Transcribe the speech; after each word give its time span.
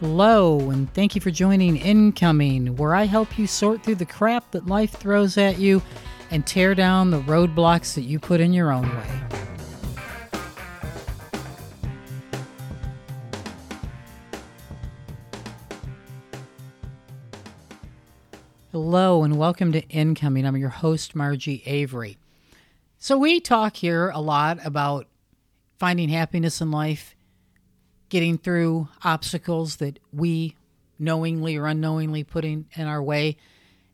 Hello, 0.00 0.68
and 0.68 0.92
thank 0.92 1.14
you 1.14 1.22
for 1.22 1.30
joining 1.30 1.78
Incoming, 1.78 2.76
where 2.76 2.94
I 2.94 3.04
help 3.04 3.38
you 3.38 3.46
sort 3.46 3.82
through 3.82 3.94
the 3.94 4.04
crap 4.04 4.50
that 4.50 4.66
life 4.66 4.90
throws 4.90 5.38
at 5.38 5.58
you 5.58 5.80
and 6.30 6.46
tear 6.46 6.74
down 6.74 7.10
the 7.10 7.22
roadblocks 7.22 7.94
that 7.94 8.02
you 8.02 8.18
put 8.18 8.38
in 8.38 8.52
your 8.52 8.70
own 8.70 8.86
way. 8.94 9.20
Hello, 18.72 19.22
and 19.22 19.38
welcome 19.38 19.72
to 19.72 19.80
Incoming. 19.88 20.44
I'm 20.44 20.58
your 20.58 20.68
host, 20.68 21.14
Margie 21.14 21.62
Avery. 21.64 22.18
So, 22.98 23.16
we 23.16 23.40
talk 23.40 23.76
here 23.76 24.10
a 24.10 24.20
lot 24.20 24.58
about 24.62 25.06
finding 25.78 26.10
happiness 26.10 26.60
in 26.60 26.70
life 26.70 27.15
getting 28.08 28.38
through 28.38 28.88
obstacles 29.02 29.76
that 29.76 29.98
we 30.12 30.54
knowingly 30.98 31.56
or 31.56 31.66
unknowingly 31.66 32.24
putting 32.24 32.66
in 32.74 32.86
our 32.86 33.02
way. 33.02 33.36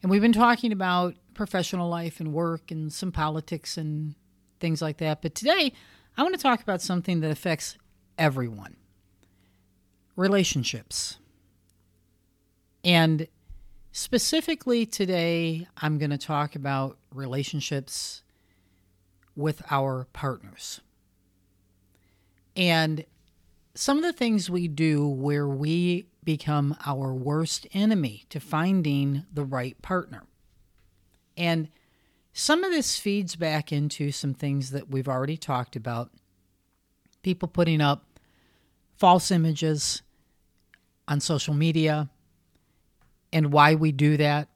And 0.02 0.10
we've 0.10 0.22
been 0.22 0.32
talking 0.32 0.72
about 0.72 1.14
professional 1.34 1.88
life 1.88 2.20
and 2.20 2.32
work 2.32 2.70
and 2.70 2.92
some 2.92 3.12
politics 3.12 3.76
and 3.76 4.14
things 4.60 4.82
like 4.82 4.98
that. 4.98 5.22
But 5.22 5.34
today, 5.34 5.72
I 6.16 6.22
want 6.22 6.34
to 6.34 6.40
talk 6.40 6.62
about 6.62 6.82
something 6.82 7.20
that 7.20 7.30
affects 7.30 7.76
everyone 8.18 8.76
relationships. 10.14 11.18
And 12.84 13.28
specifically 13.92 14.84
today, 14.84 15.66
I'm 15.78 15.98
going 15.98 16.10
to 16.10 16.18
talk 16.18 16.54
about 16.54 16.98
relationships 17.12 18.22
with 19.34 19.62
our 19.70 20.06
partners. 20.12 20.80
And 22.54 23.04
some 23.74 23.96
of 23.98 24.02
the 24.02 24.12
things 24.12 24.50
we 24.50 24.68
do 24.68 25.06
where 25.06 25.48
we 25.48 26.06
become 26.24 26.76
our 26.86 27.14
worst 27.14 27.66
enemy 27.72 28.24
to 28.28 28.38
finding 28.38 29.24
the 29.32 29.44
right 29.44 29.80
partner. 29.82 30.24
And 31.36 31.68
some 32.32 32.64
of 32.64 32.70
this 32.70 32.98
feeds 32.98 33.36
back 33.36 33.72
into 33.72 34.10
some 34.10 34.34
things 34.34 34.70
that 34.70 34.90
we've 34.90 35.08
already 35.08 35.36
talked 35.36 35.76
about. 35.76 36.10
People 37.22 37.48
putting 37.48 37.80
up 37.80 38.18
false 38.96 39.30
images 39.30 40.02
on 41.08 41.20
social 41.20 41.54
media 41.54 42.08
and 43.32 43.52
why 43.52 43.74
we 43.74 43.92
do 43.92 44.16
that. 44.16 44.48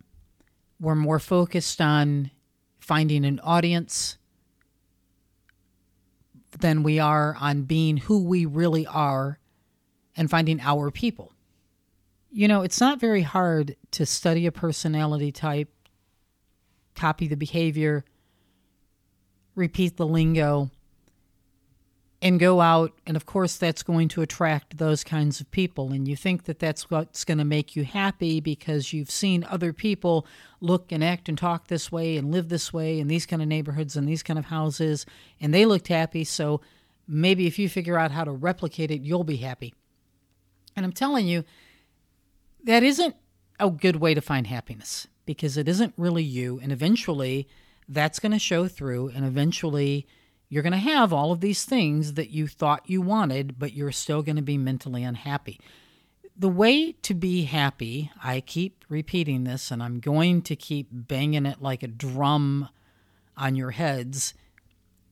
We're 0.81 0.95
more 0.95 1.19
focused 1.19 1.81
on 1.81 2.31
finding 2.79 3.25
an 3.25 3.41
audience 3.41 4.19
than 6.61 6.83
we 6.83 6.99
are 6.99 7.37
on 7.41 7.63
being 7.63 7.97
who 7.97 8.25
we 8.25 8.47
really 8.47 8.87
are 8.87 9.39
and 10.17 10.31
finding 10.31 10.61
our 10.61 10.91
people. 10.91 11.33
You 12.31 12.49
know, 12.49 12.63
it's 12.63 12.81
not 12.81 13.01
very 13.01 13.23
hard 13.23 13.77
to 13.93 14.07
study 14.07 14.47
a 14.47 14.53
personality 14.53 15.33
type, 15.33 15.71
copy 16.95 17.29
the 17.29 17.37
behavior, 17.37 18.05
repeat 19.55 19.97
the 19.97 20.07
lingo, 20.07 20.71
and 22.23 22.41
go 22.41 22.61
out. 22.61 22.93
And 23.07 23.17
of 23.17 23.27
course, 23.27 23.57
that's 23.57 23.83
going 23.83 24.09
to 24.09 24.23
attract 24.23 24.79
those 24.79 25.05
kinds 25.05 25.41
of 25.41 25.51
people. 25.51 25.93
And 25.93 26.09
you 26.09 26.17
think 26.17 26.45
that 26.45 26.59
that's 26.59 26.91
what's 26.91 27.25
going 27.25 27.39
to 27.39 27.45
make 27.45 27.77
you 27.77 27.85
happy 27.85 28.41
because 28.41 28.93
you've 28.93 29.11
seen 29.11 29.45
other 29.45 29.73
people 29.73 30.27
look 30.61 30.91
and 30.91 31.05
act 31.05 31.29
and 31.29 31.37
talk 31.37 31.69
this 31.69 31.93
way 31.93 32.17
and 32.17 32.33
live 32.33 32.49
this 32.49 32.73
way 32.73 32.99
in 32.99 33.09
these 33.09 33.27
kind 33.27 33.43
of 33.43 33.49
neighborhoods 33.49 33.97
and 33.97 34.09
these 34.09 34.23
kind 34.23 34.39
of 34.39 34.47
houses. 34.47 35.05
And 35.41 35.53
they 35.53 35.67
looked 35.67 35.89
happy. 35.89 36.25
So 36.25 36.61
maybe 37.07 37.47
if 37.47 37.59
you 37.59 37.69
figure 37.69 37.99
out 37.99 38.11
how 38.11 38.25
to 38.25 38.33
replicate 38.33 38.91
it, 38.91 39.03
you'll 39.03 39.25
be 39.25 39.37
happy. 39.37 39.75
And 40.75 40.85
I'm 40.85 40.93
telling 40.93 41.27
you, 41.27 41.45
that 42.65 42.83
isn't 42.83 43.15
a 43.61 43.71
good 43.71 43.97
way 43.97 44.15
to 44.15 44.21
find 44.21 44.47
happiness 44.47 45.07
because 45.25 45.57
it 45.57 45.69
isn't 45.69 45.95
really 45.97 46.23
you. 46.23 46.61
And 46.63 46.73
eventually, 46.73 47.49
that's 47.89 48.19
going 48.19 48.33
to 48.33 48.39
show 48.39 48.69
through. 48.69 49.09
And 49.15 49.25
eventually, 49.25 50.07
you're 50.49 50.63
going 50.63 50.73
to 50.73 50.79
have 50.79 51.13
all 51.13 51.33
of 51.33 51.41
these 51.41 51.65
things 51.65 52.15
that 52.15 52.31
you 52.31 52.47
thought 52.47 52.89
you 52.89 53.03
wanted, 53.03 53.59
but 53.59 53.73
you're 53.73 53.93
still 53.93 54.23
going 54.23 54.37
to 54.37 54.43
be 54.43 54.59
mentally 54.59 55.03
unhappy. 55.03 55.61
The 56.39 56.49
way 56.49 56.93
to 56.93 57.15
be 57.15 57.45
happy, 57.45 58.11
I 58.23 58.41
keep 58.41 58.85
repeating 58.89 59.45
this 59.45 59.71
and 59.71 59.83
I'm 59.83 60.01
going 60.01 60.43
to 60.43 60.55
keep 60.55 60.89
banging 60.91 61.47
it 61.47 61.63
like 61.63 61.83
a 61.83 61.89
drum 61.89 62.69
on 63.37 63.57
your 63.57 63.73
heads, 63.73 64.35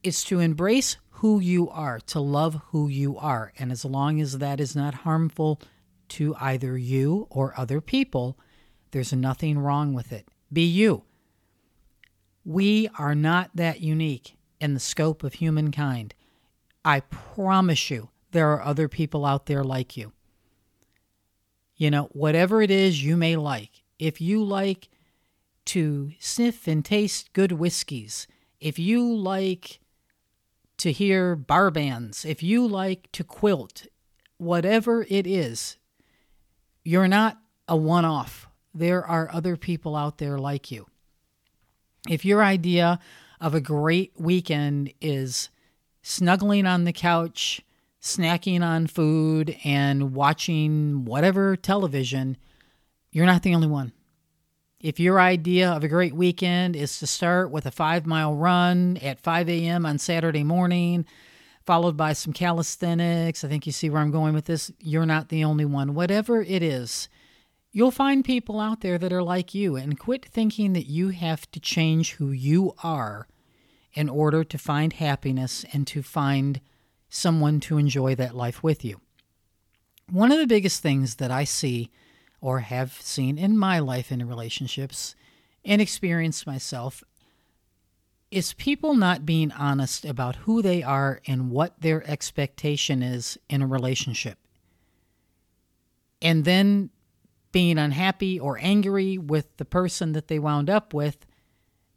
is 0.02 0.22
to 0.24 0.38
embrace 0.38 0.96
who 1.10 1.40
you 1.40 1.68
are, 1.70 1.98
to 1.98 2.20
love 2.20 2.60
who 2.68 2.88
you 2.88 3.16
are. 3.18 3.52
And 3.58 3.72
as 3.72 3.84
long 3.84 4.20
as 4.20 4.38
that 4.38 4.60
is 4.60 4.76
not 4.76 4.94
harmful 4.94 5.60
to 6.10 6.36
either 6.38 6.76
you 6.76 7.26
or 7.30 7.58
other 7.58 7.80
people, 7.80 8.38
there's 8.90 9.12
nothing 9.12 9.58
wrong 9.58 9.94
with 9.94 10.12
it. 10.12 10.28
Be 10.52 10.64
you. 10.64 11.04
We 12.44 12.88
are 12.98 13.14
not 13.14 13.50
that 13.54 13.80
unique 13.80 14.36
in 14.64 14.72
the 14.72 14.80
scope 14.80 15.22
of 15.22 15.34
humankind. 15.34 16.14
I 16.86 17.00
promise 17.00 17.90
you, 17.90 18.08
there 18.30 18.50
are 18.52 18.62
other 18.62 18.88
people 18.88 19.26
out 19.26 19.44
there 19.44 19.62
like 19.62 19.94
you. 19.94 20.12
You 21.76 21.90
know, 21.90 22.04
whatever 22.12 22.62
it 22.62 22.70
is 22.70 23.04
you 23.04 23.16
may 23.18 23.36
like, 23.36 23.82
if 23.98 24.22
you 24.22 24.42
like 24.42 24.88
to 25.66 26.12
sniff 26.18 26.66
and 26.66 26.82
taste 26.82 27.34
good 27.34 27.52
whiskeys, 27.52 28.26
if 28.58 28.78
you 28.78 29.06
like 29.06 29.80
to 30.78 30.92
hear 30.92 31.36
bar 31.36 31.70
bands, 31.70 32.24
if 32.24 32.42
you 32.42 32.66
like 32.66 33.12
to 33.12 33.22
quilt, 33.22 33.86
whatever 34.38 35.04
it 35.10 35.26
is, 35.26 35.76
you're 36.84 37.08
not 37.08 37.38
a 37.68 37.76
one 37.76 38.06
off. 38.06 38.48
There 38.72 39.04
are 39.04 39.30
other 39.30 39.56
people 39.56 39.94
out 39.94 40.16
there 40.16 40.38
like 40.38 40.70
you. 40.70 40.86
If 42.08 42.24
your 42.24 42.42
idea 42.42 42.98
of 43.40 43.54
a 43.54 43.60
great 43.60 44.12
weekend 44.16 44.92
is 45.00 45.48
snuggling 46.02 46.66
on 46.66 46.84
the 46.84 46.92
couch, 46.92 47.62
snacking 48.00 48.62
on 48.62 48.86
food, 48.86 49.56
and 49.64 50.14
watching 50.14 51.04
whatever 51.04 51.56
television, 51.56 52.36
you're 53.10 53.26
not 53.26 53.42
the 53.42 53.54
only 53.54 53.66
one. 53.66 53.92
If 54.80 55.00
your 55.00 55.18
idea 55.18 55.70
of 55.70 55.82
a 55.82 55.88
great 55.88 56.14
weekend 56.14 56.76
is 56.76 56.98
to 56.98 57.06
start 57.06 57.50
with 57.50 57.64
a 57.64 57.70
five 57.70 58.04
mile 58.04 58.34
run 58.34 58.98
at 58.98 59.18
5 59.18 59.48
a.m. 59.48 59.86
on 59.86 59.96
Saturday 59.96 60.44
morning, 60.44 61.06
followed 61.64 61.96
by 61.96 62.12
some 62.12 62.34
calisthenics, 62.34 63.44
I 63.44 63.48
think 63.48 63.64
you 63.64 63.72
see 63.72 63.88
where 63.88 64.02
I'm 64.02 64.10
going 64.10 64.34
with 64.34 64.44
this. 64.44 64.70
You're 64.80 65.06
not 65.06 65.30
the 65.30 65.44
only 65.44 65.64
one. 65.64 65.94
Whatever 65.94 66.42
it 66.42 66.62
is, 66.62 67.08
you'll 67.74 67.90
find 67.90 68.24
people 68.24 68.60
out 68.60 68.80
there 68.80 68.96
that 68.96 69.12
are 69.12 69.22
like 69.22 69.52
you, 69.52 69.76
and 69.76 69.98
quit 69.98 70.24
thinking 70.24 70.72
that 70.72 70.86
you 70.86 71.08
have 71.08 71.50
to 71.50 71.60
change 71.60 72.14
who 72.14 72.30
you 72.30 72.72
are 72.82 73.26
in 73.92 74.08
order 74.08 74.44
to 74.44 74.56
find 74.56 74.94
happiness 74.94 75.66
and 75.72 75.86
to 75.88 76.02
find 76.02 76.60
someone 77.10 77.60
to 77.60 77.76
enjoy 77.76 78.14
that 78.14 78.34
life 78.34 78.62
with 78.62 78.84
you. 78.84 79.00
One 80.08 80.30
of 80.30 80.38
the 80.38 80.46
biggest 80.46 80.82
things 80.82 81.16
that 81.16 81.30
I 81.30 81.44
see 81.44 81.90
or 82.40 82.60
have 82.60 82.92
seen 82.92 83.38
in 83.38 83.58
my 83.58 83.80
life 83.80 84.12
in 84.12 84.26
relationships 84.26 85.16
and 85.64 85.82
experienced 85.82 86.46
myself 86.46 87.02
is 88.30 88.52
people 88.52 88.94
not 88.94 89.26
being 89.26 89.50
honest 89.52 90.04
about 90.04 90.36
who 90.36 90.62
they 90.62 90.82
are 90.82 91.20
and 91.26 91.50
what 91.50 91.80
their 91.80 92.08
expectation 92.08 93.02
is 93.02 93.38
in 93.48 93.62
a 93.62 93.66
relationship. 93.66 94.38
And 96.20 96.44
then 96.44 96.90
being 97.54 97.78
unhappy 97.78 98.40
or 98.40 98.58
angry 98.60 99.16
with 99.16 99.56
the 99.58 99.64
person 99.64 100.10
that 100.10 100.26
they 100.26 100.40
wound 100.40 100.68
up 100.68 100.92
with 100.92 101.24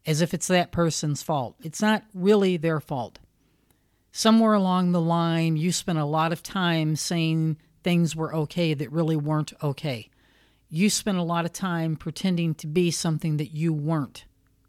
as 0.05 0.21
if 0.21 0.31
it's 0.31 0.45
that 0.45 0.71
person's 0.71 1.23
fault. 1.23 1.55
It's 1.63 1.81
not 1.81 2.03
really 2.13 2.57
their 2.57 2.79
fault. 2.79 3.17
Somewhere 4.11 4.53
along 4.53 4.91
the 4.91 5.01
line, 5.01 5.57
you 5.57 5.71
spent 5.71 5.97
a 5.97 6.05
lot 6.05 6.31
of 6.31 6.43
time 6.43 6.95
saying 6.95 7.57
things 7.83 8.15
were 8.15 8.35
okay 8.35 8.75
that 8.75 8.91
really 8.91 9.15
weren't 9.15 9.51
okay. 9.63 10.11
You 10.69 10.91
spent 10.91 11.17
a 11.17 11.23
lot 11.23 11.43
of 11.43 11.53
time 11.53 11.95
pretending 11.95 12.53
to 12.53 12.67
be 12.67 12.91
something 12.91 13.37
that 13.37 13.51
you 13.51 13.73
weren't 13.73 14.25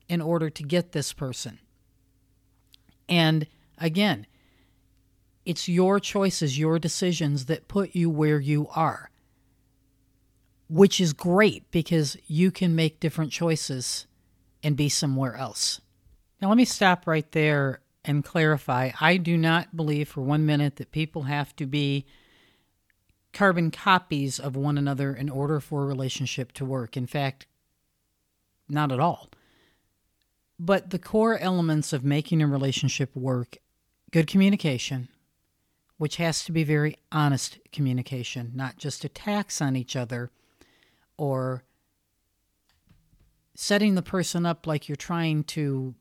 in 0.08 0.22
order 0.22 0.48
to 0.48 0.62
get 0.62 0.92
this 0.92 1.12
person. 1.12 1.58
And 3.10 3.46
again, 3.76 4.26
it's 5.44 5.68
your 5.68 6.00
choices, 6.00 6.58
your 6.58 6.78
decisions 6.78 7.44
that 7.44 7.68
put 7.68 7.94
you 7.94 8.08
where 8.08 8.40
you 8.40 8.68
are, 8.74 9.10
which 10.68 11.00
is 11.00 11.12
great 11.12 11.70
because 11.70 12.16
you 12.26 12.50
can 12.50 12.74
make 12.74 13.00
different 13.00 13.32
choices 13.32 14.06
and 14.62 14.76
be 14.76 14.88
somewhere 14.88 15.36
else. 15.36 15.80
Now, 16.40 16.48
let 16.48 16.56
me 16.56 16.64
stop 16.64 17.06
right 17.06 17.30
there 17.32 17.80
and 18.04 18.24
clarify. 18.24 18.90
I 19.00 19.16
do 19.16 19.36
not 19.36 19.76
believe 19.76 20.08
for 20.08 20.20
one 20.20 20.46
minute 20.46 20.76
that 20.76 20.92
people 20.92 21.22
have 21.22 21.54
to 21.56 21.66
be 21.66 22.06
carbon 23.32 23.70
copies 23.70 24.38
of 24.38 24.56
one 24.56 24.78
another 24.78 25.14
in 25.14 25.28
order 25.28 25.60
for 25.60 25.82
a 25.82 25.86
relationship 25.86 26.52
to 26.52 26.64
work. 26.64 26.96
In 26.96 27.06
fact, 27.06 27.46
not 28.68 28.92
at 28.92 29.00
all. 29.00 29.28
But 30.58 30.90
the 30.90 30.98
core 30.98 31.38
elements 31.38 31.92
of 31.92 32.04
making 32.04 32.42
a 32.42 32.46
relationship 32.46 33.14
work 33.14 33.58
good 34.10 34.26
communication, 34.26 35.08
which 35.98 36.16
has 36.16 36.44
to 36.44 36.52
be 36.52 36.64
very 36.64 36.96
honest 37.12 37.58
communication, 37.72 38.52
not 38.54 38.76
just 38.76 39.04
attacks 39.04 39.60
on 39.60 39.76
each 39.76 39.94
other 39.94 40.30
or 41.18 41.62
setting 43.54 43.94
the 43.94 44.02
person 44.02 44.46
up 44.46 44.66
like 44.66 44.88
you're 44.88 44.96
trying 44.96 45.44
to 45.44 45.94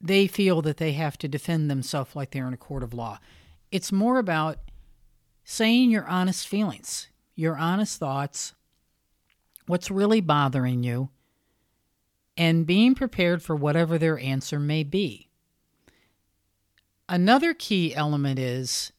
they 0.00 0.26
feel 0.26 0.60
that 0.60 0.76
they 0.76 0.92
have 0.92 1.16
to 1.16 1.28
defend 1.28 1.70
themselves 1.70 2.14
like 2.14 2.32
they're 2.32 2.46
in 2.46 2.52
a 2.52 2.58
court 2.58 2.82
of 2.82 2.92
law. 2.92 3.18
It's 3.70 3.90
more 3.90 4.18
about 4.18 4.58
saying 5.44 5.90
your 5.90 6.06
honest 6.06 6.46
feelings, 6.46 7.08
your 7.34 7.56
honest 7.56 7.98
thoughts, 7.98 8.54
what's 9.66 9.90
really 9.90 10.20
bothering 10.20 10.82
you, 10.82 11.08
and 12.36 12.66
being 12.66 12.94
prepared 12.94 13.42
for 13.42 13.56
whatever 13.56 13.96
their 13.96 14.18
answer 14.18 14.60
may 14.60 14.82
be. 14.82 15.30
Another 17.08 17.54
key 17.54 17.94
element 17.94 18.38
is 18.38 18.92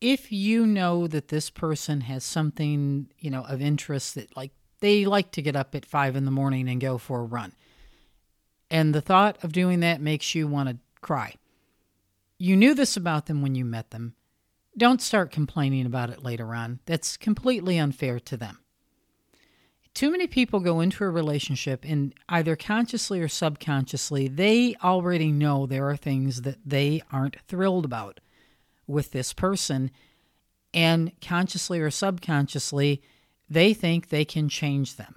if 0.00 0.32
you 0.32 0.66
know 0.66 1.06
that 1.06 1.28
this 1.28 1.50
person 1.50 2.02
has 2.02 2.24
something, 2.24 3.08
you 3.18 3.30
know, 3.30 3.44
of 3.44 3.60
interest 3.60 4.14
that 4.14 4.36
like 4.36 4.52
they 4.80 5.04
like 5.04 5.30
to 5.32 5.42
get 5.42 5.56
up 5.56 5.74
at 5.74 5.84
five 5.84 6.16
in 6.16 6.24
the 6.24 6.30
morning 6.30 6.68
and 6.68 6.80
go 6.80 6.98
for 6.98 7.20
a 7.20 7.24
run 7.24 7.52
and 8.70 8.94
the 8.94 9.00
thought 9.00 9.42
of 9.42 9.52
doing 9.52 9.80
that 9.80 10.00
makes 10.00 10.34
you 10.34 10.46
want 10.46 10.68
to 10.68 10.78
cry. 11.00 11.34
You 12.38 12.56
knew 12.56 12.72
this 12.72 12.96
about 12.96 13.26
them 13.26 13.42
when 13.42 13.54
you 13.54 13.64
met 13.64 13.90
them. 13.90 14.14
Don't 14.78 15.02
start 15.02 15.32
complaining 15.32 15.84
about 15.84 16.10
it 16.10 16.22
later 16.22 16.54
on. 16.54 16.78
That's 16.86 17.16
completely 17.16 17.78
unfair 17.78 18.20
to 18.20 18.36
them. 18.36 18.60
Too 19.92 20.12
many 20.12 20.28
people 20.28 20.60
go 20.60 20.80
into 20.80 21.02
a 21.02 21.10
relationship 21.10 21.84
and 21.84 22.14
either 22.28 22.54
consciously 22.54 23.20
or 23.20 23.26
subconsciously, 23.26 24.28
they 24.28 24.76
already 24.82 25.32
know 25.32 25.66
there 25.66 25.90
are 25.90 25.96
things 25.96 26.42
that 26.42 26.58
they 26.64 27.02
aren't 27.10 27.40
thrilled 27.48 27.84
about 27.84 28.20
with 28.90 29.12
this 29.12 29.32
person. 29.32 29.90
And 30.72 31.12
consciously 31.20 31.80
or 31.80 31.90
subconsciously, 31.90 33.02
they 33.48 33.74
think 33.74 34.08
they 34.08 34.24
can 34.24 34.48
change 34.48 34.96
them. 34.96 35.16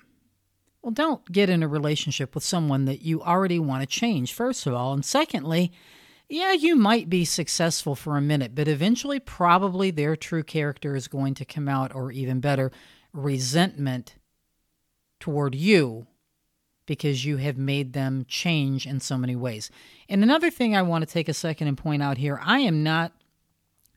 Well, 0.81 0.91
don't 0.91 1.31
get 1.31 1.49
in 1.49 1.63
a 1.63 1.67
relationship 1.67 2.35
with 2.35 2.43
someone 2.43 2.85
that 2.85 3.01
you 3.01 3.21
already 3.21 3.59
want 3.59 3.81
to 3.81 3.87
change, 3.87 4.33
first 4.33 4.67
of 4.67 4.73
all. 4.73 4.93
And 4.93 5.05
secondly, 5.05 5.71
yeah, 6.27 6.53
you 6.53 6.75
might 6.75 7.09
be 7.09 7.25
successful 7.25 7.95
for 7.95 8.17
a 8.17 8.21
minute, 8.21 8.55
but 8.55 8.67
eventually, 8.67 9.19
probably 9.19 9.91
their 9.91 10.15
true 10.15 10.43
character 10.43 10.95
is 10.95 11.07
going 11.07 11.35
to 11.35 11.45
come 11.45 11.69
out, 11.69 11.93
or 11.93 12.11
even 12.11 12.39
better, 12.39 12.71
resentment 13.13 14.15
toward 15.19 15.55
you 15.55 16.07
because 16.85 17.23
you 17.23 17.37
have 17.37 17.57
made 17.57 17.93
them 17.93 18.25
change 18.27 18.85
in 18.85 18.99
so 18.99 19.17
many 19.17 19.35
ways. 19.35 19.69
And 20.09 20.23
another 20.23 20.49
thing 20.49 20.75
I 20.75 20.81
want 20.81 21.07
to 21.07 21.13
take 21.13 21.29
a 21.29 21.33
second 21.33 21.67
and 21.67 21.77
point 21.77 22.03
out 22.03 22.17
here 22.17 22.39
I 22.43 22.59
am 22.59 22.83
not 22.83 23.13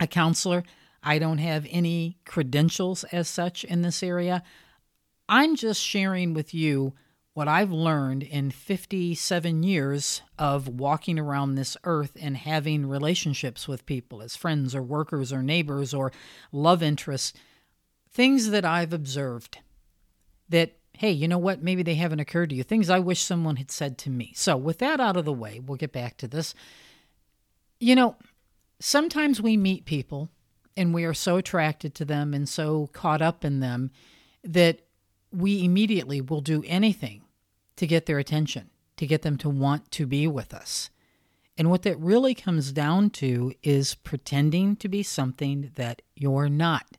a 0.00 0.06
counselor, 0.06 0.62
I 1.02 1.18
don't 1.18 1.38
have 1.38 1.66
any 1.70 2.18
credentials 2.24 3.04
as 3.04 3.28
such 3.28 3.64
in 3.64 3.82
this 3.82 4.02
area. 4.02 4.42
I'm 5.28 5.56
just 5.56 5.80
sharing 5.80 6.34
with 6.34 6.54
you 6.54 6.94
what 7.36 7.48
I've 7.48 7.70
learned 7.70 8.22
in 8.22 8.50
57 8.50 9.62
years 9.62 10.22
of 10.38 10.68
walking 10.68 11.18
around 11.18 11.54
this 11.54 11.76
earth 11.84 12.16
and 12.18 12.34
having 12.34 12.86
relationships 12.86 13.68
with 13.68 13.84
people 13.84 14.22
as 14.22 14.34
friends 14.34 14.74
or 14.74 14.82
workers 14.82 15.34
or 15.34 15.42
neighbors 15.42 15.92
or 15.92 16.12
love 16.50 16.82
interests, 16.82 17.34
things 18.10 18.48
that 18.48 18.64
I've 18.64 18.94
observed 18.94 19.58
that, 20.48 20.78
hey, 20.94 21.10
you 21.10 21.28
know 21.28 21.36
what, 21.36 21.62
maybe 21.62 21.82
they 21.82 21.96
haven't 21.96 22.20
occurred 22.20 22.48
to 22.50 22.56
you, 22.56 22.62
things 22.62 22.88
I 22.88 23.00
wish 23.00 23.22
someone 23.22 23.56
had 23.56 23.70
said 23.70 23.98
to 23.98 24.10
me. 24.10 24.32
So, 24.34 24.56
with 24.56 24.78
that 24.78 24.98
out 24.98 25.18
of 25.18 25.26
the 25.26 25.32
way, 25.32 25.60
we'll 25.60 25.76
get 25.76 25.92
back 25.92 26.16
to 26.18 26.28
this. 26.28 26.54
You 27.78 27.96
know, 27.96 28.16
sometimes 28.80 29.40
we 29.40 29.56
meet 29.56 29.84
people 29.84 30.30
and 30.76 30.92
we 30.92 31.04
are 31.04 31.14
so 31.14 31.36
attracted 31.36 31.94
to 31.94 32.04
them 32.04 32.34
and 32.34 32.48
so 32.48 32.88
caught 32.88 33.22
up 33.22 33.44
in 33.44 33.60
them 33.60 33.90
that 34.44 34.80
we 35.32 35.64
immediately 35.64 36.20
will 36.20 36.40
do 36.40 36.62
anything 36.66 37.22
to 37.76 37.86
get 37.86 38.06
their 38.06 38.18
attention, 38.18 38.70
to 38.96 39.06
get 39.06 39.22
them 39.22 39.36
to 39.38 39.48
want 39.48 39.90
to 39.92 40.06
be 40.06 40.26
with 40.26 40.54
us. 40.54 40.90
And 41.58 41.70
what 41.70 41.82
that 41.82 41.98
really 41.98 42.34
comes 42.34 42.72
down 42.72 43.10
to 43.10 43.52
is 43.62 43.94
pretending 43.94 44.76
to 44.76 44.88
be 44.88 45.02
something 45.02 45.72
that 45.76 46.02
you're 46.14 46.50
not. 46.50 46.98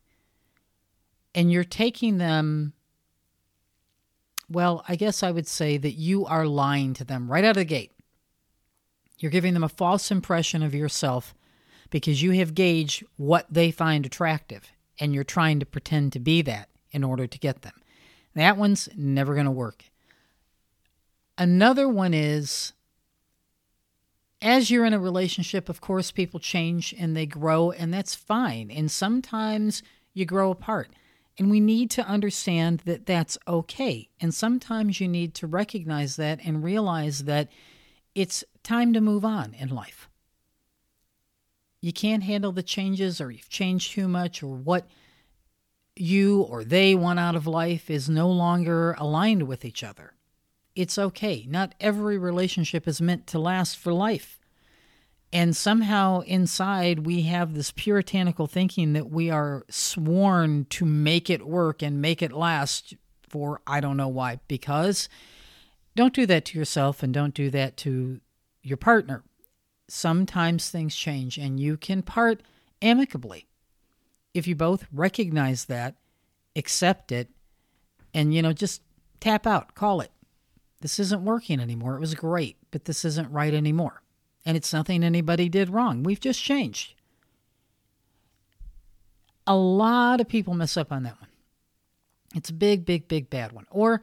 And 1.36 1.52
you're 1.52 1.64
taking 1.64 2.18
them, 2.18 2.74
well, 4.50 4.84
I 4.88 4.96
guess 4.96 5.22
I 5.22 5.30
would 5.30 5.48
say 5.48 5.78
that 5.78 5.92
you 5.92 6.26
are 6.26 6.48
lying 6.48 6.96
to 6.96 7.04
them 7.04 7.30
right 7.32 7.44
out 7.44 7.52
of 7.52 7.58
the 7.58 7.66
gate. 7.66 7.92
You're 9.20 9.32
giving 9.32 9.54
them 9.54 9.64
a 9.64 9.70
false 9.70 10.10
impression 10.10 10.64
of 10.64 10.74
yourself 10.74 11.36
because 11.90 12.22
you 12.22 12.32
have 12.32 12.54
gauged 12.54 13.04
what 13.18 13.46
they 13.50 13.72
find 13.72 14.06
attractive, 14.06 14.72
and 15.00 15.14
you're 15.14 15.24
trying 15.24 15.60
to 15.60 15.66
pretend 15.66 16.14
to 16.14 16.20
be 16.20 16.42
that 16.44 16.70
in 16.92 17.04
order 17.04 17.28
to 17.28 17.40
get 17.40 17.62
them. 17.62 17.74
That 18.36 18.58
one's 18.58 18.90
never 18.96 19.34
going 19.34 19.46
to 19.46 19.52
work. 19.52 19.86
Another 21.38 21.88
one 21.88 22.14
is 22.14 22.74
as 24.42 24.70
you're 24.70 24.86
in 24.86 24.94
a 24.94 25.00
relationship, 25.00 25.70
of 25.70 25.82
course, 25.82 26.12
people 26.12 26.40
change 26.40 26.94
and 26.98 27.16
they 27.16 27.26
grow, 27.26 27.72
and 27.72 27.94
that's 27.94 28.16
fine. 28.16 28.70
And 28.70 28.92
sometimes 28.92 29.82
you 30.14 30.26
grow 30.26 30.52
apart. 30.52 30.90
And 31.40 31.52
we 31.52 31.60
need 31.60 31.92
to 31.92 32.08
understand 32.08 32.82
that 32.86 33.06
that's 33.06 33.38
okay. 33.48 34.10
And 34.20 34.34
sometimes 34.34 35.00
you 35.00 35.08
need 35.08 35.36
to 35.36 35.48
recognize 35.48 36.16
that 36.16 36.40
and 36.44 36.64
realize 36.64 37.26
that 37.26 37.50
it's 38.16 38.44
time 38.64 38.94
to 38.94 39.02
move 39.02 39.24
on 39.24 39.54
in 39.54 39.70
life. 39.70 40.10
You 41.88 41.94
can't 41.94 42.24
handle 42.24 42.52
the 42.52 42.64
changes, 42.64 43.22
or 43.22 43.32
you've 43.32 43.48
changed 43.48 43.94
too 43.94 44.10
much, 44.10 44.44
or 44.44 44.54
what 44.54 44.90
you 45.96 46.42
or 46.42 46.66
they 46.66 46.94
want 46.96 47.18
out 47.18 47.34
of 47.34 47.48
life 47.48 47.90
is 47.90 48.10
no 48.10 48.30
longer 48.30 48.92
aligned 49.00 49.44
with 49.44 49.64
each 49.64 49.86
other. 49.86 50.12
It's 50.76 50.98
okay. 50.98 51.46
Not 51.48 51.76
every 51.80 52.18
relationship 52.18 52.90
is 52.90 53.00
meant 53.00 53.26
to 53.28 53.40
last 53.40 53.78
for 53.78 53.94
life. 53.94 54.38
And 55.32 55.56
somehow 55.56 56.24
inside, 56.28 57.06
we 57.06 57.22
have 57.22 57.54
this 57.54 57.72
puritanical 57.72 58.48
thinking 58.48 58.92
that 58.92 59.10
we 59.10 59.30
are 59.30 59.64
sworn 59.70 60.66
to 60.72 60.84
make 60.84 61.30
it 61.30 61.48
work 61.48 61.82
and 61.82 62.02
make 62.02 62.22
it 62.22 62.34
last 62.34 62.96
for 63.30 63.62
I 63.66 63.80
don't 63.80 63.96
know 63.96 64.10
why. 64.10 64.42
Because 64.50 65.08
don't 65.96 66.14
do 66.14 66.26
that 66.26 66.44
to 66.48 66.60
yourself 66.60 67.02
and 67.02 67.14
don't 67.14 67.34
do 67.34 67.50
that 67.52 67.78
to 67.78 68.20
your 68.62 68.76
partner. 68.76 69.24
Sometimes 69.88 70.70
things 70.70 70.96
change 70.96 71.38
and 71.38 71.60
you 71.60 71.78
can 71.78 72.02
part 72.02 72.42
amicably 72.82 73.48
if 74.34 74.48
you 74.48 74.56
both 74.56 74.86
recognize 74.92 75.66
that, 75.66 75.96
accept 76.56 77.12
it, 77.12 77.30
and, 78.14 78.34
you 78.34 78.42
know, 78.42 78.54
just 78.54 78.82
tap 79.20 79.48
out, 79.48 79.76
call 79.76 80.02
it. 80.02 80.12
This 80.82 81.00
isn't 81.00 81.26
working 81.26 81.60
anymore. 81.60 81.96
It 81.96 82.02
was 82.02 82.14
great, 82.14 82.58
but 82.72 82.86
this 82.86 83.04
isn't 83.04 83.32
right 83.32 83.54
anymore. 83.54 84.02
And 84.46 84.56
it's 84.56 84.74
nothing 84.74 85.04
anybody 85.04 85.50
did 85.50 85.70
wrong. 85.70 86.04
We've 86.04 86.20
just 86.20 86.42
changed. 86.42 86.94
A 89.46 89.56
lot 89.56 90.22
of 90.22 90.28
people 90.28 90.54
mess 90.54 90.78
up 90.78 90.92
on 90.92 91.04
that 91.04 91.20
one. 91.20 91.30
It's 92.36 92.50
a 92.50 92.54
big, 92.54 92.86
big, 92.86 93.08
big 93.08 93.30
bad 93.30 93.54
one. 93.54 93.66
Or 93.72 94.02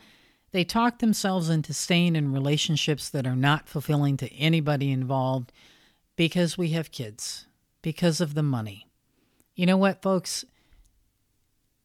they 0.51 0.65
talk 0.65 0.99
themselves 0.99 1.49
into 1.49 1.73
staying 1.73 2.17
in 2.17 2.33
relationships 2.33 3.09
that 3.11 3.27
are 3.27 3.37
not 3.37 3.69
fulfilling 3.69 4.17
to 4.19 4.33
anybody 4.33 4.91
involved 4.91 5.53
because 6.17 6.57
we 6.59 6.71
have 6.71 6.91
kids, 6.91 7.47
because 7.83 8.21
of 8.21 8.35
the 8.35 8.43
money, 8.43 8.89
you 9.55 9.67
know 9.67 9.77
what, 9.77 10.03
folks? 10.03 10.45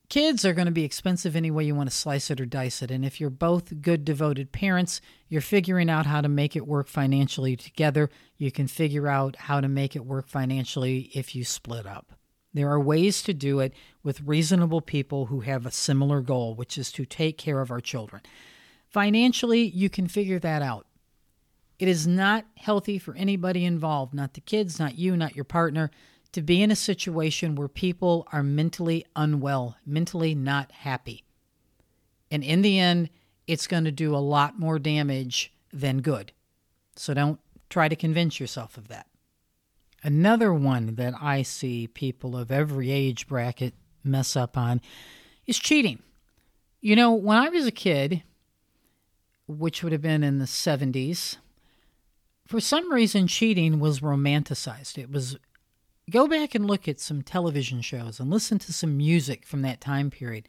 Kids 0.10 0.44
are 0.44 0.54
going 0.54 0.66
to 0.66 0.72
be 0.72 0.84
expensive 0.84 1.36
any 1.36 1.52
way 1.52 1.64
you 1.64 1.76
want 1.76 1.88
to 1.88 1.96
slice 1.96 2.32
it 2.32 2.42
or 2.42 2.46
dice 2.46 2.82
it. 2.82 2.90
And 2.90 3.06
if 3.06 3.22
you're 3.22 3.30
both 3.30 3.80
good, 3.82 4.04
devoted 4.04 4.52
parents, 4.52 5.02
you're 5.28 5.40
figuring 5.40 5.88
out 5.88 6.08
how 6.08 6.20
to 6.22 6.28
make 6.28 6.56
it 6.56 6.66
work 6.66 6.88
financially 6.88 7.56
together. 7.56 8.10
You 8.36 8.52
can 8.52 8.66
figure 8.66 9.08
out 9.08 9.36
how 9.36 9.62
to 9.62 9.68
make 9.68 9.96
it 9.96 10.06
work 10.06 10.28
financially 10.28 11.12
if 11.14 11.36
you 11.36 11.44
split 11.44 11.86
up. 11.86 12.14
There 12.56 12.72
are 12.72 12.80
ways 12.80 13.22
to 13.24 13.36
do 13.36 13.60
it 13.60 13.74
with 14.02 14.22
reasonable 14.22 14.82
people 14.82 15.28
who 15.28 15.42
have 15.42 15.68
a 15.68 15.72
similar 15.72 16.22
goal, 16.22 16.56
which 16.56 16.80
is 16.80 16.92
to 16.94 17.06
take 17.06 17.38
care 17.38 17.62
of 17.62 17.70
our 17.70 17.80
children. 17.80 18.24
Financially, 18.88 19.62
you 19.62 19.92
can 19.92 20.08
figure 20.08 20.40
that 20.40 20.64
out. 20.64 20.88
It 21.80 21.88
is 21.88 22.06
not 22.06 22.46
healthy 22.58 23.00
for 23.00 23.16
anybody 23.16 23.64
involved, 23.64 24.14
not 24.14 24.34
the 24.34 24.42
kids, 24.42 24.80
not 24.80 25.00
you, 25.00 25.16
not 25.16 25.36
your 25.36 25.46
partner, 25.46 25.90
to 26.34 26.42
be 26.42 26.62
in 26.62 26.72
a 26.72 26.76
situation 26.76 27.56
where 27.56 27.70
people 27.70 28.28
are 28.32 28.44
mentally 28.44 29.06
unwell, 29.16 29.78
mentally 29.86 30.36
not 30.36 30.72
happy. 30.72 31.24
And 32.30 32.44
in 32.44 32.62
the 32.62 32.78
end, 32.78 33.10
it's 33.48 33.66
going 33.66 33.86
to 33.86 33.92
do 33.92 34.14
a 34.14 34.18
lot 34.18 34.60
more 34.60 34.78
damage 34.78 35.54
than 35.72 36.02
good. 36.02 36.34
So 36.96 37.14
don't 37.14 37.40
try 37.70 37.88
to 37.88 37.96
convince 37.96 38.40
yourself 38.40 38.78
of 38.78 38.90
that. 38.90 39.08
Another 40.04 40.54
one 40.54 40.96
that 40.96 41.14
I 41.20 41.42
see 41.42 41.88
people 41.88 42.38
of 42.38 42.52
every 42.52 42.92
age 42.92 43.28
bracket 43.28 43.74
mess 44.04 44.36
up 44.36 44.58
on 44.58 44.82
is 45.48 45.58
cheating. 45.58 46.04
You 46.82 46.96
know, 46.96 47.14
when 47.14 47.38
I 47.38 47.50
was 47.50 47.66
a 47.66 47.72
kid, 47.72 48.24
which 49.48 49.84
would 49.84 49.92
have 49.92 50.02
been 50.02 50.24
in 50.24 50.40
the 50.40 50.46
70s, 50.46 51.38
for 52.50 52.60
some 52.60 52.92
reason 52.92 53.28
cheating 53.28 53.80
was 53.80 54.00
romanticized. 54.00 54.98
It 54.98 55.12
was 55.12 55.38
go 56.10 56.28
back 56.28 56.56
and 56.56 56.66
look 56.66 56.88
at 56.88 57.00
some 57.00 57.22
television 57.22 57.82
shows 57.82 58.20
and 58.20 58.32
listen 58.32 58.58
to 58.58 58.74
some 58.74 58.98
music 58.98 59.46
from 59.46 59.62
that 59.62 59.80
time 59.80 60.10
period. 60.10 60.48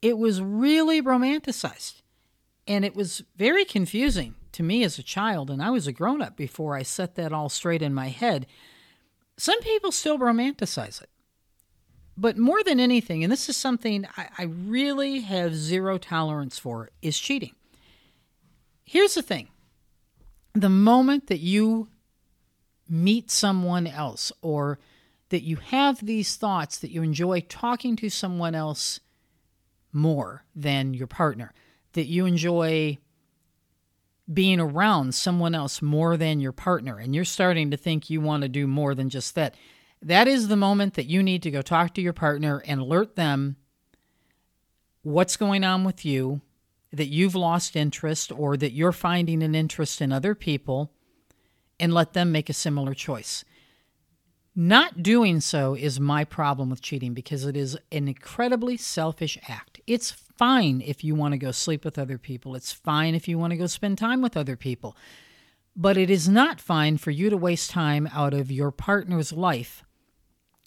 It 0.00 0.16
was 0.16 0.40
really 0.40 1.02
romanticized. 1.02 2.00
And 2.66 2.82
it 2.82 2.96
was 2.96 3.22
very 3.36 3.66
confusing 3.66 4.36
to 4.52 4.62
me 4.62 4.82
as 4.82 4.98
a 4.98 5.02
child, 5.02 5.50
and 5.50 5.62
I 5.62 5.68
was 5.68 5.86
a 5.86 5.92
grown 5.92 6.22
up 6.22 6.34
before 6.34 6.74
I 6.74 6.82
set 6.82 7.14
that 7.16 7.32
all 7.32 7.50
straight 7.50 7.82
in 7.82 7.92
my 7.92 8.08
head. 8.08 8.46
Some 9.36 9.60
people 9.60 9.92
still 9.92 10.18
romanticize 10.18 11.02
it. 11.02 11.10
But 12.16 12.38
more 12.38 12.62
than 12.64 12.80
anything, 12.80 13.22
and 13.22 13.30
this 13.30 13.50
is 13.50 13.56
something 13.56 14.06
I, 14.16 14.28
I 14.38 14.42
really 14.44 15.20
have 15.20 15.54
zero 15.54 15.98
tolerance 15.98 16.58
for, 16.58 16.88
is 17.02 17.18
cheating. 17.18 17.54
Here's 18.82 19.14
the 19.14 19.22
thing 19.22 19.48
the 20.52 20.68
moment 20.68 21.26
that 21.28 21.40
you 21.40 21.88
meet 22.88 23.30
someone 23.30 23.86
else 23.86 24.32
or 24.42 24.78
that 25.28 25.42
you 25.42 25.56
have 25.56 26.04
these 26.04 26.36
thoughts 26.36 26.78
that 26.78 26.90
you 26.90 27.02
enjoy 27.02 27.40
talking 27.42 27.96
to 27.96 28.08
someone 28.08 28.54
else 28.54 29.00
more 29.92 30.44
than 30.54 30.94
your 30.94 31.06
partner, 31.06 31.52
that 31.92 32.06
you 32.06 32.26
enjoy 32.26 32.96
being 34.32 34.60
around 34.60 35.14
someone 35.14 35.54
else 35.54 35.80
more 35.80 36.16
than 36.16 36.40
your 36.40 36.52
partner, 36.52 36.98
and 36.98 37.14
you're 37.14 37.24
starting 37.24 37.70
to 37.70 37.76
think 37.76 38.10
you 38.10 38.20
want 38.20 38.42
to 38.42 38.48
do 38.48 38.66
more 38.66 38.94
than 38.94 39.08
just 39.08 39.34
that, 39.34 39.54
that 40.02 40.28
is 40.28 40.48
the 40.48 40.56
moment 40.56 40.94
that 40.94 41.06
you 41.06 41.22
need 41.22 41.42
to 41.42 41.50
go 41.50 41.62
talk 41.62 41.94
to 41.94 42.02
your 42.02 42.12
partner 42.12 42.62
and 42.66 42.80
alert 42.80 43.16
them 43.16 43.56
what's 45.02 45.36
going 45.36 45.64
on 45.64 45.84
with 45.84 46.04
you, 46.04 46.40
that 46.92 47.08
you've 47.08 47.34
lost 47.34 47.76
interest 47.76 48.32
or 48.32 48.56
that 48.56 48.72
you're 48.72 48.92
finding 48.92 49.42
an 49.42 49.54
interest 49.54 50.00
in 50.00 50.12
other 50.12 50.34
people, 50.34 50.92
and 51.80 51.94
let 51.94 52.12
them 52.12 52.32
make 52.32 52.48
a 52.48 52.54
similar 52.54 52.94
choice. 52.94 53.44
Not 54.56 55.04
doing 55.04 55.40
so 55.40 55.74
is 55.74 56.00
my 56.00 56.24
problem 56.24 56.70
with 56.70 56.82
cheating 56.82 57.14
because 57.14 57.44
it 57.44 57.56
is 57.56 57.78
an 57.92 58.08
incredibly 58.08 58.76
selfish 58.76 59.38
act. 59.46 59.80
It's 59.86 60.10
fine 60.10 60.82
if 60.84 61.04
you 61.04 61.14
want 61.14 61.32
to 61.32 61.38
go 61.38 61.52
sleep 61.52 61.84
with 61.84 61.98
other 61.98 62.18
people, 62.18 62.56
it's 62.56 62.72
fine 62.72 63.14
if 63.14 63.28
you 63.28 63.38
want 63.38 63.52
to 63.52 63.56
go 63.56 63.66
spend 63.66 63.98
time 63.98 64.20
with 64.20 64.36
other 64.36 64.56
people. 64.56 64.96
But 65.76 65.96
it 65.96 66.10
is 66.10 66.28
not 66.28 66.60
fine 66.60 66.98
for 66.98 67.12
you 67.12 67.30
to 67.30 67.36
waste 67.36 67.70
time 67.70 68.08
out 68.12 68.34
of 68.34 68.50
your 68.50 68.72
partner's 68.72 69.32
life, 69.32 69.84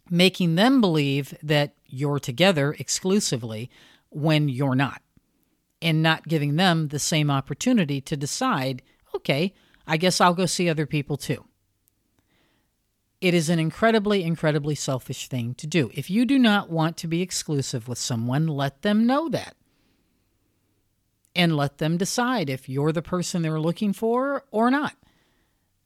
making 0.09 0.55
them 0.55 0.79
believe 0.79 1.33
that 1.43 1.75
you're 1.85 2.19
together 2.19 2.73
exclusively 2.79 3.69
when 4.09 4.47
you're 4.47 4.75
not, 4.75 5.01
and 5.81 6.03
not 6.03 6.27
giving 6.27 6.55
them 6.55 6.89
the 6.89 6.99
same 6.99 7.31
opportunity 7.31 8.01
to 8.01 8.15
decide, 8.15 8.81
okay, 9.15 9.53
I 9.87 9.97
guess 9.97 10.21
I'll 10.21 10.33
go 10.33 10.45
see 10.45 10.69
other 10.69 10.85
people 10.85 11.17
too. 11.17 11.45
It 13.19 13.33
is 13.33 13.49
an 13.49 13.59
incredibly, 13.59 14.23
incredibly 14.23 14.75
selfish 14.75 15.27
thing 15.27 15.53
to 15.55 15.67
do. 15.67 15.91
If 15.93 16.09
you 16.09 16.25
do 16.25 16.39
not 16.39 16.69
want 16.69 16.97
to 16.97 17.07
be 17.07 17.21
exclusive 17.21 17.87
with 17.87 17.99
someone, 17.99 18.47
let 18.47 18.81
them 18.81 19.05
know 19.05 19.29
that. 19.29 19.55
And 21.35 21.55
let 21.55 21.77
them 21.77 21.97
decide 21.97 22.49
if 22.49 22.67
you're 22.67 22.91
the 22.91 23.01
person 23.01 23.41
they're 23.41 23.59
looking 23.59 23.93
for 23.93 24.43
or 24.51 24.71
not. 24.71 24.95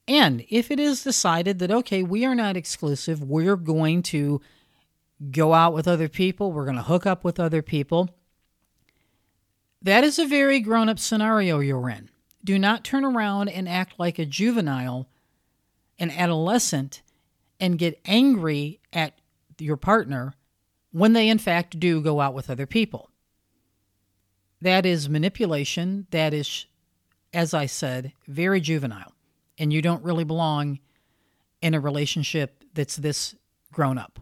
And 0.08 0.46
if 0.50 0.72
it 0.72 0.80
is 0.80 1.04
decided 1.04 1.60
that, 1.60 1.72
okay, 1.72 2.04
we 2.04 2.25
are 2.25 2.36
not 2.36 2.56
exclusive, 2.58 3.24
we're 3.24 3.56
going 3.56 4.02
to 4.04 4.40
go 5.32 5.54
out 5.54 5.74
with 5.74 5.88
other 5.88 6.08
people, 6.08 6.52
we're 6.52 6.66
going 6.66 6.78
to 6.78 6.84
hook 6.84 7.06
up 7.06 7.24
with 7.24 7.40
other 7.40 7.62
people, 7.62 8.10
that 9.86 10.04
is 10.04 10.18
a 10.18 10.25
very 10.25 10.60
grown 10.60 10.89
up 10.89 10.98
scenario 10.98 11.60
you're 11.60 11.89
in. 11.92 12.10
Do 12.44 12.58
not 12.58 12.84
turn 12.84 13.06
around 13.06 13.50
and 13.50 13.70
act 13.70 14.00
like 14.00 14.18
a 14.18 14.25
juvenile, 14.25 15.08
an 16.00 16.10
adolescent, 16.10 17.04
and 17.60 17.77
get 17.77 18.01
angry 18.04 18.80
at 18.92 19.13
your 19.60 19.77
partner 19.77 20.34
when 20.92 21.13
they, 21.13 21.30
in 21.30 21.38
fact, 21.38 21.80
do 21.80 22.01
go 22.01 22.20
out 22.20 22.34
with 22.34 22.50
other 22.50 22.65
people. 22.65 23.12
That 24.60 24.88
is 24.88 25.08
manipulation. 25.08 26.08
That 26.10 26.34
is, 26.34 26.65
as 27.32 27.54
I 27.54 27.68
said, 27.68 28.12
very 28.27 28.62
juvenile. 28.62 29.13
And 29.60 29.72
you 29.72 29.84
don't 29.84 30.04
really 30.04 30.24
belong 30.24 30.80
in 31.62 31.75
a 31.75 31.80
relationship 31.80 32.63
that's 32.74 32.96
this 32.96 33.36
grown 33.72 34.00
up. 34.00 34.20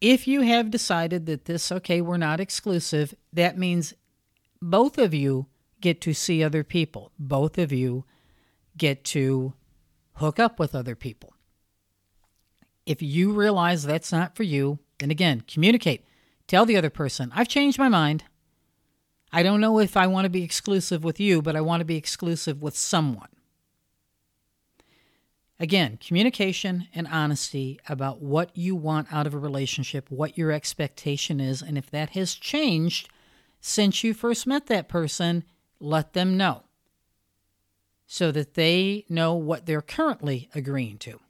If 0.00 0.28
you 0.28 0.42
have 0.42 0.70
decided 0.70 1.26
that 1.26 1.46
this, 1.46 1.72
okay, 1.72 2.00
we're 2.00 2.16
not 2.16 2.40
exclusive, 2.40 3.14
that 3.32 3.58
means 3.58 3.94
both 4.60 4.98
of 4.98 5.14
you 5.14 5.46
get 5.80 6.00
to 6.02 6.12
see 6.12 6.42
other 6.42 6.64
people. 6.64 7.12
Both 7.18 7.58
of 7.58 7.72
you 7.72 8.04
get 8.76 9.04
to 9.04 9.54
hook 10.14 10.38
up 10.38 10.58
with 10.58 10.74
other 10.74 10.94
people. 10.94 11.34
If 12.84 13.02
you 13.02 13.32
realize 13.32 13.82
that's 13.82 14.12
not 14.12 14.36
for 14.36 14.42
you, 14.42 14.78
then 14.98 15.10
again, 15.10 15.42
communicate. 15.46 16.04
Tell 16.46 16.64
the 16.64 16.76
other 16.76 16.90
person, 16.90 17.32
I've 17.34 17.48
changed 17.48 17.78
my 17.78 17.88
mind. 17.88 18.24
I 19.32 19.42
don't 19.42 19.60
know 19.60 19.80
if 19.80 19.96
I 19.96 20.06
want 20.06 20.24
to 20.24 20.30
be 20.30 20.44
exclusive 20.44 21.02
with 21.02 21.18
you, 21.18 21.42
but 21.42 21.56
I 21.56 21.60
want 21.60 21.80
to 21.80 21.84
be 21.84 21.96
exclusive 21.96 22.62
with 22.62 22.76
someone. 22.76 23.28
Again, 25.58 25.98
communication 25.98 26.88
and 26.94 27.08
honesty 27.08 27.80
about 27.88 28.20
what 28.20 28.54
you 28.56 28.76
want 28.76 29.10
out 29.10 29.26
of 29.26 29.32
a 29.32 29.38
relationship, 29.38 30.10
what 30.10 30.36
your 30.36 30.52
expectation 30.52 31.40
is, 31.40 31.62
and 31.62 31.78
if 31.78 31.90
that 31.90 32.10
has 32.10 32.34
changed 32.34 33.08
since 33.60 34.04
you 34.04 34.12
first 34.12 34.46
met 34.46 34.66
that 34.66 34.88
person, 34.88 35.44
let 35.80 36.12
them 36.12 36.36
know 36.36 36.64
so 38.06 38.30
that 38.30 38.54
they 38.54 39.04
know 39.08 39.34
what 39.34 39.66
they're 39.66 39.82
currently 39.82 40.48
agreeing 40.54 40.98
to. 40.98 41.20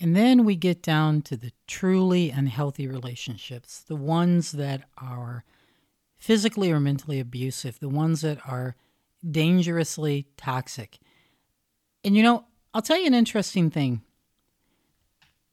And 0.00 0.16
then 0.16 0.44
we 0.44 0.56
get 0.56 0.82
down 0.82 1.20
to 1.22 1.36
the 1.36 1.52
truly 1.66 2.30
unhealthy 2.30 2.88
relationships, 2.88 3.80
the 3.80 3.94
ones 3.96 4.52
that 4.52 4.88
are 4.96 5.44
physically 6.18 6.72
or 6.72 6.80
mentally 6.80 7.20
abusive, 7.20 7.78
the 7.78 7.88
ones 7.88 8.22
that 8.22 8.38
are 8.46 8.76
dangerously 9.30 10.26
toxic. 10.38 10.98
And 12.02 12.16
you 12.16 12.22
know, 12.22 12.46
I'll 12.72 12.82
tell 12.82 12.98
you 12.98 13.06
an 13.06 13.14
interesting 13.14 13.70
thing. 13.70 14.02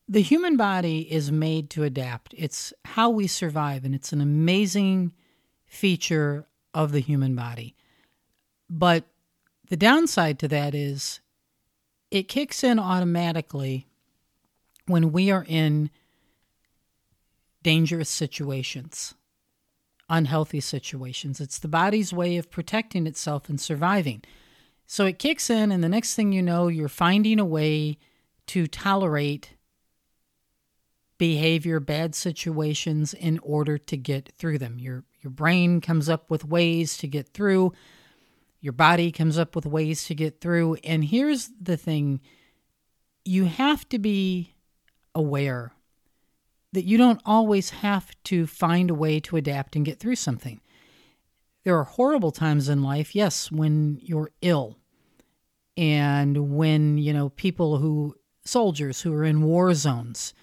The 0.08 0.22
human 0.22 0.56
body 0.56 1.12
is 1.12 1.32
made 1.32 1.70
to 1.72 1.84
adapt. 1.84 2.34
It's 2.38 2.74
how 2.86 3.10
we 3.10 3.28
survive, 3.28 3.84
and 3.84 3.94
it's 3.94 4.14
an 4.14 4.22
amazing 4.22 5.14
feature 5.66 6.48
of 6.74 6.92
the 6.92 7.00
human 7.00 7.36
body. 7.36 7.76
But 8.70 9.06
the 9.70 9.78
downside 9.78 10.40
to 10.40 10.48
that 10.48 10.74
is 10.74 11.20
it 12.10 12.28
kicks 12.28 12.64
in 12.64 12.80
automatically 12.80 13.88
when 14.86 15.12
we 15.12 15.30
are 15.30 15.46
in 15.48 15.90
dangerous 17.64 18.10
situations, 18.10 19.14
unhealthy 20.10 20.62
situations. 20.62 21.42
It's 21.42 21.60
the 21.60 21.68
body's 21.68 22.14
way 22.14 22.38
of 22.38 22.50
protecting 22.50 23.06
itself 23.08 23.50
and 23.50 23.60
surviving. 23.60 24.24
So 24.88 25.06
it 25.06 25.20
kicks 25.20 25.50
in, 25.50 25.72
and 25.72 25.84
the 25.84 25.90
next 25.90 26.16
thing 26.16 26.32
you 26.32 26.42
know, 26.42 26.68
you're 26.68 26.88
finding 26.88 27.40
a 27.40 27.46
way 27.46 27.98
to 28.48 28.66
tolerate 28.66 29.56
behavior, 31.18 31.80
bad 31.80 32.16
situations 32.16 33.14
in 33.14 33.40
order 33.40 33.78
to 33.78 33.98
get 33.98 34.32
through 34.38 34.58
them. 34.58 34.80
Your 34.80 35.04
your 35.22 35.32
brain 35.32 35.82
comes 35.82 36.10
up 36.10 36.32
with 36.32 36.46
ways 36.46 36.98
to 36.98 37.08
get 37.08 37.30
through 37.30 37.74
your 38.60 38.74
body 38.74 39.12
comes 39.12 39.38
up 39.38 39.56
with 39.56 39.66
ways 39.66 40.06
to 40.06 40.16
get 40.16 40.42
through. 40.42 40.76
And 40.84 41.06
here's 41.06 41.50
the 41.62 41.78
thing 41.78 42.22
you 43.24 43.46
have 43.46 43.88
to 43.90 44.00
be 44.00 44.56
aware 45.14 45.74
that 46.74 46.86
you 46.86 46.98
don't 46.98 47.22
always 47.26 47.70
have 47.70 48.12
to 48.26 48.46
find 48.46 48.90
a 48.90 48.96
way 48.96 49.20
to 49.22 49.38
adapt 49.38 49.76
and 49.76 49.86
get 49.86 50.00
through 50.00 50.16
something. 50.16 50.60
There 51.68 51.78
are 51.78 51.84
horrible 51.84 52.32
times 52.32 52.70
in 52.70 52.82
life, 52.82 53.14
yes, 53.14 53.52
when 53.52 54.00
you're 54.02 54.32
ill 54.42 54.78
and 55.76 56.56
when, 56.56 56.98
you 56.98 57.12
know, 57.12 57.28
people 57.28 57.80
who, 57.80 58.16
soldiers 58.46 59.02
who 59.02 59.14
are 59.14 59.26
in 59.26 59.42
war 59.42 59.74
zones, 59.74 60.34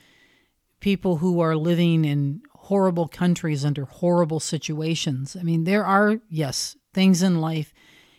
people 0.81 1.17
who 1.17 1.41
are 1.41 1.57
living 1.57 2.05
in 2.05 2.43
horrible 2.51 3.09
countries 3.09 3.65
under 3.65 3.87
horrible 3.87 4.39
situations. 4.39 5.35
I 5.35 5.45
mean, 5.45 5.65
there 5.65 5.87
are, 5.87 6.21
yes, 6.29 6.77
things 6.93 7.23
in 7.23 7.41
life 7.41 7.73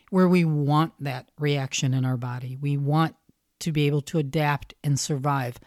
where 0.09 0.27
we 0.27 0.43
want 0.43 0.93
that 0.99 1.29
reaction 1.37 1.93
in 1.93 2.05
our 2.05 2.17
body. 2.17 2.57
We 2.59 2.75
want 2.75 3.15
to 3.59 3.71
be 3.71 3.85
able 3.85 4.01
to 4.01 4.17
adapt 4.17 4.73
and 4.83 4.99
survive. 4.99 5.59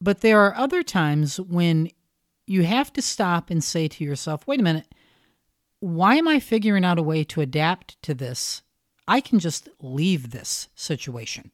But 0.00 0.22
there 0.22 0.40
are 0.40 0.56
other 0.56 0.82
times 0.82 1.38
when 1.38 1.88
you 2.48 2.64
have 2.64 2.92
to 2.94 3.00
stop 3.00 3.48
and 3.48 3.62
say 3.62 3.86
to 3.86 4.02
yourself, 4.02 4.44
wait 4.48 4.58
a 4.58 4.64
minute, 4.64 4.88
why 5.80 6.16
am 6.16 6.28
I 6.28 6.40
figuring 6.40 6.84
out 6.84 6.98
a 6.98 7.02
way 7.02 7.24
to 7.24 7.40
adapt 7.40 8.00
to 8.02 8.14
this? 8.14 8.62
I 9.06 9.20
can 9.20 9.38
just 9.38 9.68
leave 9.80 10.30
this 10.30 10.68
situation. 10.74 11.50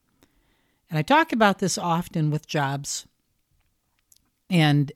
And 0.89 0.99
I 0.99 1.03
talk 1.03 1.33
about 1.33 1.59
this 1.59 1.79
often 1.79 2.31
with 2.31 2.47
jobs. 2.47 3.07
And 4.49 4.93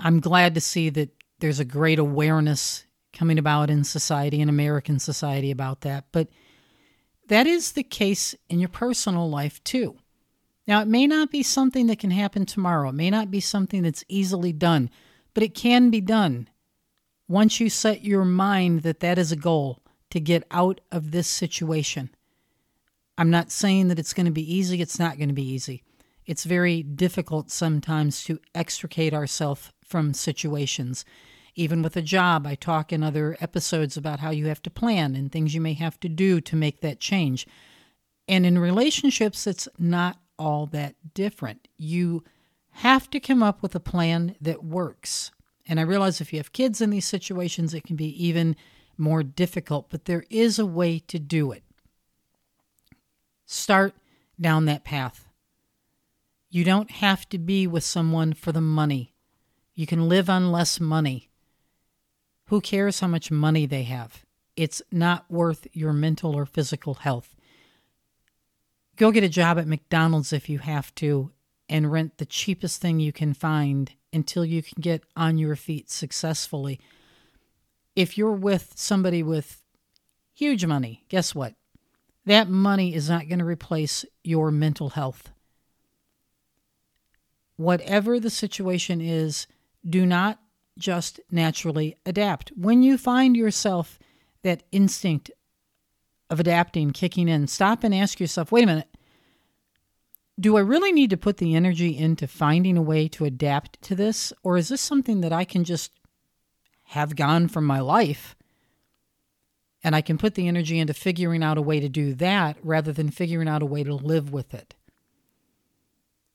I'm 0.00 0.20
glad 0.20 0.54
to 0.54 0.60
see 0.60 0.88
that 0.90 1.10
there's 1.38 1.60
a 1.60 1.64
great 1.64 1.98
awareness 1.98 2.84
coming 3.12 3.38
about 3.38 3.70
in 3.70 3.84
society, 3.84 4.40
in 4.40 4.48
American 4.48 4.98
society, 4.98 5.50
about 5.50 5.82
that. 5.82 6.06
But 6.12 6.28
that 7.28 7.46
is 7.46 7.72
the 7.72 7.82
case 7.82 8.34
in 8.48 8.58
your 8.58 8.68
personal 8.68 9.28
life 9.28 9.62
too. 9.64 9.96
Now, 10.66 10.80
it 10.80 10.88
may 10.88 11.06
not 11.06 11.30
be 11.30 11.42
something 11.42 11.86
that 11.88 11.98
can 11.98 12.10
happen 12.10 12.46
tomorrow, 12.46 12.90
it 12.90 12.94
may 12.94 13.10
not 13.10 13.30
be 13.30 13.40
something 13.40 13.82
that's 13.82 14.04
easily 14.08 14.52
done, 14.52 14.90
but 15.34 15.42
it 15.42 15.54
can 15.54 15.90
be 15.90 16.00
done 16.00 16.48
once 17.28 17.60
you 17.60 17.70
set 17.70 18.04
your 18.04 18.24
mind 18.24 18.82
that 18.82 19.00
that 19.00 19.18
is 19.18 19.32
a 19.32 19.36
goal 19.36 19.80
to 20.10 20.20
get 20.20 20.46
out 20.50 20.80
of 20.90 21.10
this 21.10 21.28
situation. 21.28 22.10
I'm 23.16 23.30
not 23.30 23.50
saying 23.50 23.88
that 23.88 23.98
it's 23.98 24.12
going 24.12 24.26
to 24.26 24.32
be 24.32 24.54
easy, 24.54 24.80
it's 24.80 24.98
not 24.98 25.16
going 25.16 25.28
to 25.28 25.34
be 25.34 25.48
easy. 25.48 25.82
It's 26.26 26.44
very 26.44 26.82
difficult 26.82 27.50
sometimes 27.50 28.22
to 28.24 28.38
extricate 28.54 29.12
ourselves 29.12 29.72
from 29.84 30.14
situations. 30.14 31.04
Even 31.54 31.82
with 31.82 31.96
a 31.96 32.02
job, 32.02 32.46
I 32.46 32.54
talk 32.54 32.92
in 32.92 33.02
other 33.02 33.36
episodes 33.40 33.96
about 33.96 34.20
how 34.20 34.30
you 34.30 34.46
have 34.46 34.62
to 34.62 34.70
plan 34.70 35.14
and 35.14 35.30
things 35.30 35.54
you 35.54 35.60
may 35.60 35.74
have 35.74 36.00
to 36.00 36.08
do 36.08 36.40
to 36.40 36.56
make 36.56 36.80
that 36.80 37.00
change. 37.00 37.46
And 38.28 38.46
in 38.46 38.58
relationships, 38.58 39.46
it's 39.46 39.68
not 39.78 40.18
all 40.38 40.66
that 40.66 40.94
different. 41.14 41.68
You 41.76 42.24
have 42.76 43.10
to 43.10 43.20
come 43.20 43.42
up 43.42 43.62
with 43.62 43.74
a 43.74 43.80
plan 43.80 44.36
that 44.40 44.64
works. 44.64 45.30
And 45.72 45.80
I 45.80 45.84
realize 45.84 46.20
if 46.20 46.34
you 46.34 46.38
have 46.38 46.52
kids 46.52 46.82
in 46.82 46.90
these 46.90 47.06
situations, 47.06 47.72
it 47.72 47.84
can 47.84 47.96
be 47.96 48.26
even 48.26 48.56
more 48.98 49.22
difficult, 49.22 49.88
but 49.88 50.04
there 50.04 50.26
is 50.28 50.58
a 50.58 50.66
way 50.66 50.98
to 50.98 51.18
do 51.18 51.50
it. 51.50 51.62
Start 53.46 53.94
down 54.38 54.66
that 54.66 54.84
path. 54.84 55.30
You 56.50 56.62
don't 56.62 56.90
have 56.90 57.26
to 57.30 57.38
be 57.38 57.66
with 57.66 57.84
someone 57.84 58.34
for 58.34 58.52
the 58.52 58.60
money. 58.60 59.14
You 59.74 59.86
can 59.86 60.10
live 60.10 60.28
on 60.28 60.52
less 60.52 60.78
money. 60.78 61.30
Who 62.48 62.60
cares 62.60 63.00
how 63.00 63.06
much 63.06 63.30
money 63.30 63.64
they 63.64 63.84
have? 63.84 64.26
It's 64.54 64.82
not 64.92 65.24
worth 65.30 65.66
your 65.72 65.94
mental 65.94 66.36
or 66.36 66.44
physical 66.44 66.96
health. 66.96 67.34
Go 68.96 69.10
get 69.10 69.24
a 69.24 69.28
job 69.30 69.58
at 69.58 69.66
McDonald's 69.66 70.34
if 70.34 70.50
you 70.50 70.58
have 70.58 70.94
to 70.96 71.30
and 71.68 71.90
rent 71.90 72.18
the 72.18 72.26
cheapest 72.26 72.80
thing 72.80 73.00
you 73.00 73.12
can 73.12 73.34
find 73.34 73.92
until 74.12 74.44
you 74.44 74.62
can 74.62 74.80
get 74.80 75.04
on 75.16 75.38
your 75.38 75.56
feet 75.56 75.90
successfully. 75.90 76.78
If 77.96 78.16
you're 78.16 78.32
with 78.32 78.72
somebody 78.76 79.22
with 79.22 79.62
huge 80.34 80.64
money, 80.66 81.04
guess 81.08 81.34
what? 81.34 81.54
That 82.24 82.48
money 82.48 82.94
is 82.94 83.08
not 83.08 83.28
going 83.28 83.40
to 83.40 83.44
replace 83.44 84.04
your 84.22 84.50
mental 84.50 84.90
health. 84.90 85.30
Whatever 87.56 88.20
the 88.20 88.30
situation 88.30 89.00
is, 89.00 89.46
do 89.88 90.06
not 90.06 90.40
just 90.78 91.20
naturally 91.30 91.96
adapt. 92.06 92.50
When 92.56 92.82
you 92.82 92.96
find 92.96 93.36
yourself 93.36 93.98
that 94.42 94.62
instinct 94.72 95.30
of 96.30 96.40
adapting 96.40 96.92
kicking 96.92 97.28
in, 97.28 97.46
stop 97.46 97.84
and 97.84 97.94
ask 97.94 98.18
yourself 98.18 98.52
wait 98.52 98.64
a 98.64 98.66
minute, 98.66 98.88
do 100.40 100.56
I 100.56 100.60
really 100.60 100.92
need 100.92 101.10
to 101.10 101.16
put 101.16 101.36
the 101.36 101.54
energy 101.54 101.96
into 101.96 102.26
finding 102.26 102.76
a 102.76 102.82
way 102.82 103.08
to 103.08 103.24
adapt 103.24 103.80
to 103.82 103.94
this? 103.94 104.32
Or 104.42 104.56
is 104.56 104.68
this 104.68 104.80
something 104.80 105.20
that 105.20 105.32
I 105.32 105.44
can 105.44 105.64
just 105.64 105.92
have 106.84 107.16
gone 107.16 107.48
from 107.48 107.64
my 107.64 107.80
life? 107.80 108.34
And 109.84 109.94
I 109.94 110.00
can 110.00 110.18
put 110.18 110.34
the 110.34 110.48
energy 110.48 110.78
into 110.78 110.94
figuring 110.94 111.42
out 111.42 111.58
a 111.58 111.62
way 111.62 111.80
to 111.80 111.88
do 111.88 112.14
that 112.14 112.56
rather 112.62 112.92
than 112.92 113.10
figuring 113.10 113.48
out 113.48 113.62
a 113.62 113.66
way 113.66 113.82
to 113.82 113.94
live 113.94 114.32
with 114.32 114.54
it. 114.54 114.74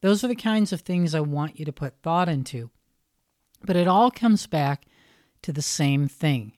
Those 0.01 0.23
are 0.23 0.27
the 0.27 0.35
kinds 0.35 0.71
of 0.71 0.81
things 0.81 1.15
I 1.15 1.21
want 1.21 1.57
you 1.57 1.65
to 1.65 1.73
put 1.73 2.01
thought 2.03 2.29
into. 2.29 2.69
But 3.63 3.75
it 3.75 3.87
all 3.87 4.11
comes 4.11 4.45
back 4.45 4.85
to 5.41 5.51
the 5.51 5.61
same 5.61 6.07
thing. 6.07 6.53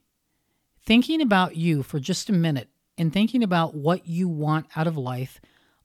Thinking 0.86 1.22
about 1.22 1.56
you 1.56 1.84
for 1.84 2.00
just 2.00 2.30
a 2.30 2.34
minute 2.34 2.70
and 2.98 3.14
thinking 3.14 3.44
about 3.44 3.76
what 3.76 4.08
you 4.08 4.28
want 4.28 4.66
out 4.76 4.88
of 4.88 4.98
life 4.98 5.40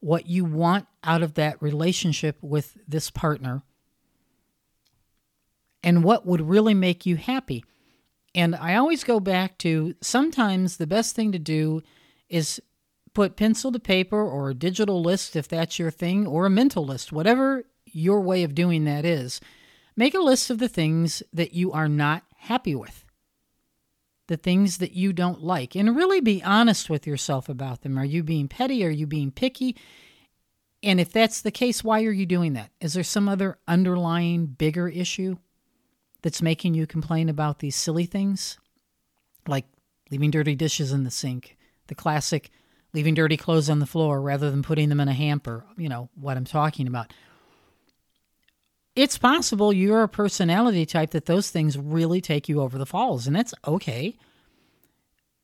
what 0.04 0.26
you 0.26 0.44
want 0.44 0.86
out 1.02 1.22
of 1.22 1.32
that 1.32 1.62
relationship 1.62 2.36
with 2.42 2.76
this 2.86 3.08
partner 3.08 3.62
and 5.82 6.04
what 6.04 6.26
would 6.26 6.42
really 6.42 6.74
make 6.74 7.06
you 7.06 7.16
happy. 7.16 7.64
And 8.34 8.54
I 8.54 8.74
always 8.74 9.02
go 9.02 9.18
back 9.18 9.56
to 9.58 9.94
sometimes 10.02 10.76
the 10.76 10.86
best 10.86 11.16
thing 11.16 11.32
to 11.32 11.38
do 11.38 11.82
is 12.28 12.60
put 13.14 13.36
pencil 13.36 13.72
to 13.72 13.78
paper 13.78 14.22
or 14.22 14.50
a 14.50 14.54
digital 14.54 15.02
list 15.02 15.36
if 15.36 15.48
that's 15.48 15.78
your 15.78 15.90
thing, 15.90 16.26
or 16.26 16.44
a 16.44 16.50
mental 16.50 16.84
list, 16.84 17.10
whatever 17.10 17.64
your 17.86 18.20
way 18.20 18.42
of 18.42 18.54
doing 18.54 18.84
that 18.84 19.06
is. 19.06 19.40
Make 19.96 20.12
a 20.12 20.18
list 20.18 20.50
of 20.50 20.58
the 20.58 20.68
things 20.68 21.22
that 21.32 21.54
you 21.54 21.72
are 21.72 21.88
not 21.88 22.24
happy 22.36 22.74
with 22.74 23.03
the 24.26 24.36
things 24.36 24.78
that 24.78 24.92
you 24.92 25.12
don't 25.12 25.42
like 25.42 25.74
and 25.74 25.96
really 25.96 26.20
be 26.20 26.42
honest 26.42 26.88
with 26.88 27.06
yourself 27.06 27.48
about 27.48 27.82
them. 27.82 27.98
Are 27.98 28.04
you 28.04 28.22
being 28.22 28.48
petty? 28.48 28.84
Are 28.84 28.90
you 28.90 29.06
being 29.06 29.30
picky? 29.30 29.76
And 30.82 31.00
if 31.00 31.12
that's 31.12 31.40
the 31.40 31.50
case, 31.50 31.84
why 31.84 32.04
are 32.04 32.12
you 32.12 32.26
doing 32.26 32.52
that? 32.54 32.70
Is 32.80 32.94
there 32.94 33.04
some 33.04 33.28
other 33.28 33.58
underlying 33.66 34.46
bigger 34.46 34.88
issue 34.88 35.36
that's 36.22 36.42
making 36.42 36.74
you 36.74 36.86
complain 36.86 37.28
about 37.28 37.58
these 37.58 37.76
silly 37.76 38.06
things? 38.06 38.58
Like 39.46 39.66
leaving 40.10 40.30
dirty 40.30 40.54
dishes 40.54 40.92
in 40.92 41.04
the 41.04 41.10
sink, 41.10 41.56
the 41.86 41.94
classic 41.94 42.50
leaving 42.92 43.14
dirty 43.14 43.36
clothes 43.36 43.68
on 43.68 43.80
the 43.80 43.86
floor 43.86 44.20
rather 44.20 44.50
than 44.50 44.62
putting 44.62 44.88
them 44.88 45.00
in 45.00 45.08
a 45.08 45.12
hamper, 45.12 45.64
you 45.76 45.88
know, 45.88 46.08
what 46.14 46.36
I'm 46.36 46.44
talking 46.44 46.86
about. 46.86 47.12
It's 48.96 49.18
possible 49.18 49.72
you're 49.72 50.04
a 50.04 50.08
personality 50.08 50.86
type 50.86 51.10
that 51.10 51.26
those 51.26 51.50
things 51.50 51.76
really 51.76 52.20
take 52.20 52.48
you 52.48 52.60
over 52.60 52.78
the 52.78 52.86
falls, 52.86 53.26
and 53.26 53.34
that's 53.34 53.54
okay. 53.66 54.16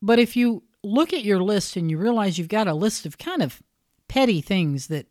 But 0.00 0.18
if 0.18 0.36
you 0.36 0.62
look 0.82 1.12
at 1.12 1.24
your 1.24 1.42
list 1.42 1.76
and 1.76 1.90
you 1.90 1.98
realize 1.98 2.38
you've 2.38 2.48
got 2.48 2.68
a 2.68 2.74
list 2.74 3.06
of 3.06 3.18
kind 3.18 3.42
of 3.42 3.60
petty 4.08 4.40
things 4.40 4.86
that 4.86 5.06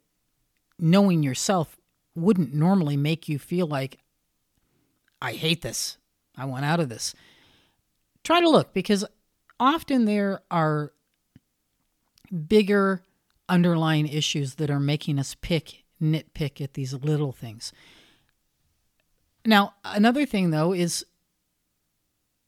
knowing 0.80 1.22
yourself 1.22 1.78
wouldn't 2.16 2.54
normally 2.54 2.98
make 2.98 3.28
you 3.28 3.38
feel 3.38 3.68
like, 3.68 4.00
I 5.22 5.34
hate 5.34 5.62
this. 5.62 5.98
I 6.38 6.46
want 6.46 6.66
out 6.66 6.80
of 6.80 6.90
this. 6.90 7.14
Try 8.24 8.40
to 8.40 8.50
look 8.50 8.74
because 8.74 9.06
often 9.60 10.06
there 10.06 10.42
are 10.50 10.94
bigger 12.48 13.04
underlying 13.50 14.08
issues 14.08 14.56
that 14.56 14.70
are 14.70 14.80
making 14.80 15.20
us 15.20 15.36
pick, 15.36 15.84
nitpick 16.02 16.62
at 16.62 16.74
these 16.74 16.94
little 16.94 17.32
things. 17.32 17.74
Now, 19.46 19.74
another 19.84 20.26
thing 20.26 20.52
though 20.52 20.74
is 20.74 21.06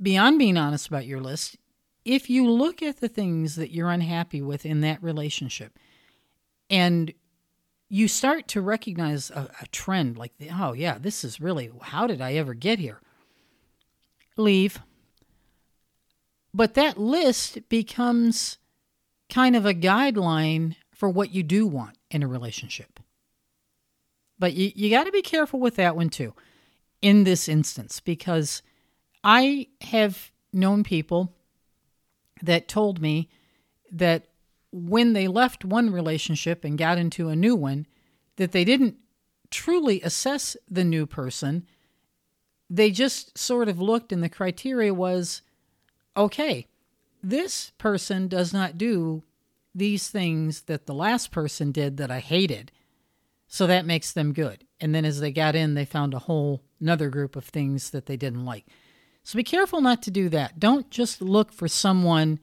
beyond 0.01 0.39
being 0.39 0.57
honest 0.57 0.87
about 0.87 1.05
your 1.05 1.21
list, 1.21 1.57
if 2.03 2.29
you 2.29 2.49
look 2.49 2.81
at 2.81 2.99
the 2.99 3.07
things 3.07 3.55
that 3.55 3.71
you're 3.71 3.89
unhappy 3.89 4.41
with 4.41 4.65
in 4.65 4.81
that 4.81 5.01
relationship 5.03 5.77
and 6.69 7.13
you 7.89 8.07
start 8.07 8.47
to 8.47 8.61
recognize 8.61 9.29
a, 9.29 9.49
a, 9.61 9.67
trend 9.67 10.17
like, 10.17 10.31
oh, 10.53 10.73
yeah, 10.73 10.97
this 10.97 11.23
is 11.23 11.41
really, 11.41 11.69
how 11.81 12.07
did 12.07 12.21
I 12.21 12.33
ever 12.33 12.53
get 12.53 12.79
here? 12.79 13.01
Leave. 14.37 14.79
But 16.53 16.73
that 16.75 16.97
list 16.97 17.67
becomes 17.69 18.57
kind 19.29 19.55
of 19.55 19.65
a 19.65 19.73
guideline 19.73 20.75
for 20.93 21.09
what 21.09 21.33
you 21.33 21.43
do 21.43 21.67
want 21.67 21.97
in 22.09 22.23
a 22.23 22.27
relationship. 22.27 22.99
But 24.39 24.53
you, 24.53 24.71
you 24.73 24.89
got 24.89 25.03
to 25.03 25.11
be 25.11 25.21
careful 25.21 25.59
with 25.59 25.75
that 25.75 25.95
one 25.95 26.09
too 26.09 26.33
in 27.01 27.23
this 27.23 27.47
instance 27.49 27.99
because 27.99 28.61
I 29.23 29.67
have 29.81 30.31
known 30.53 30.83
people 30.83 31.33
that 32.41 32.67
told 32.67 33.01
me 33.01 33.29
that 33.91 34.27
when 34.71 35.13
they 35.13 35.27
left 35.27 35.65
one 35.65 35.91
relationship 35.91 36.63
and 36.63 36.77
got 36.77 36.97
into 36.97 37.29
a 37.29 37.35
new 37.35 37.55
one, 37.55 37.85
that 38.37 38.51
they 38.51 38.63
didn't 38.63 38.97
truly 39.49 40.01
assess 40.01 40.55
the 40.69 40.83
new 40.83 41.05
person. 41.05 41.67
They 42.69 42.89
just 42.89 43.37
sort 43.37 43.67
of 43.67 43.81
looked, 43.81 44.11
and 44.11 44.23
the 44.23 44.29
criteria 44.29 44.93
was 44.93 45.41
okay, 46.15 46.67
this 47.23 47.71
person 47.77 48.27
does 48.27 48.51
not 48.51 48.77
do 48.77 49.23
these 49.73 50.09
things 50.09 50.63
that 50.63 50.85
the 50.85 50.93
last 50.93 51.31
person 51.31 51.71
did 51.71 51.97
that 51.97 52.11
I 52.11 52.19
hated. 52.19 52.71
So 53.47 53.67
that 53.67 53.85
makes 53.85 54.11
them 54.11 54.33
good. 54.33 54.65
And 54.81 54.93
then 54.95 55.05
as 55.05 55.19
they 55.19 55.31
got 55.31 55.55
in, 55.55 55.75
they 55.75 55.85
found 55.85 56.13
a 56.13 56.19
whole 56.19 56.63
another 56.81 57.09
group 57.09 57.35
of 57.35 57.45
things 57.45 57.91
that 57.91 58.07
they 58.07 58.17
didn't 58.17 58.43
like. 58.43 58.65
So 59.23 59.37
be 59.37 59.43
careful 59.43 59.79
not 59.79 60.01
to 60.03 60.11
do 60.11 60.27
that. 60.29 60.59
Don't 60.59 60.89
just 60.89 61.21
look 61.21 61.53
for 61.53 61.67
someone 61.67 62.39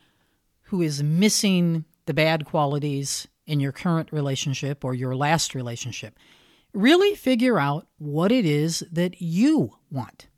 who 0.62 0.81
is 0.81 1.03
missing 1.03 1.85
the 2.07 2.14
bad 2.14 2.44
qualities 2.44 3.27
in 3.46 3.59
your 3.59 3.72
current 3.72 4.12
relationship 4.12 4.85
or 4.85 4.94
your 4.94 5.16
last 5.16 5.55
relationship. 5.55 6.16
Really 6.72 7.16
figure 7.16 7.59
out 7.59 7.88
what 7.98 8.31
it 8.31 8.44
is 8.44 8.85
that 8.92 9.20
you 9.20 9.74
want. 9.90 10.29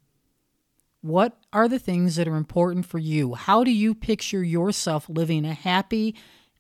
What 1.03 1.37
are 1.53 1.69
the 1.69 1.79
things 1.79 2.17
that 2.17 2.29
are 2.29 2.37
important 2.37 2.87
for 2.87 2.99
you? 2.99 3.35
How 3.35 3.65
do 3.65 3.71
you 3.71 3.95
picture 3.95 4.43
yourself 4.43 5.09
living 5.09 5.45
a 5.45 5.53
happy 5.53 6.15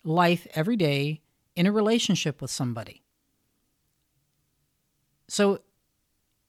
life 0.04 0.46
every 0.54 0.76
day 0.76 1.22
in 1.56 1.66
a 1.66 1.72
relationship 1.72 2.42
with 2.42 2.50
somebody? 2.50 3.02
So, 5.30 5.60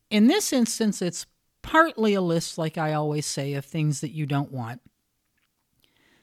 in 0.09 0.25
this 0.25 0.51
instance, 0.51 1.03
it's 1.03 1.27
partly 1.61 2.15
a 2.15 2.21
list, 2.21 2.57
like 2.57 2.79
I 2.79 2.93
always 2.93 3.27
say, 3.27 3.53
of 3.53 3.63
things 3.63 4.01
that 4.01 4.09
you 4.09 4.25
don't 4.25 4.51
want. 4.51 4.81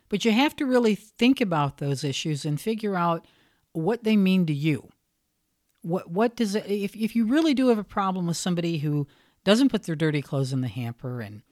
But 0.08 0.24
you 0.24 0.32
have 0.32 0.56
to 0.56 0.66
really 0.66 0.96
think 0.96 1.40
about 1.40 1.78
those 1.78 2.02
issues 2.02 2.44
and 2.44 2.60
figure 2.60 2.96
out 2.96 3.26
what 3.72 4.02
they 4.02 4.16
mean 4.16 4.44
to 4.46 4.52
you. 4.52 4.88
What 5.82 6.10
what 6.10 6.34
does 6.34 6.56
it 6.56 6.66
if 6.66 6.96
if 6.96 7.14
you 7.14 7.26
really 7.26 7.54
do 7.54 7.68
have 7.68 7.78
a 7.78 7.84
problem 7.84 8.26
with 8.26 8.36
somebody 8.36 8.78
who 8.78 9.06
doesn't 9.44 9.68
put 9.68 9.84
their 9.84 9.94
dirty 9.94 10.20
clothes 10.20 10.52
in 10.52 10.60
the 10.60 10.66
hamper 10.66 11.20
and 11.20 11.42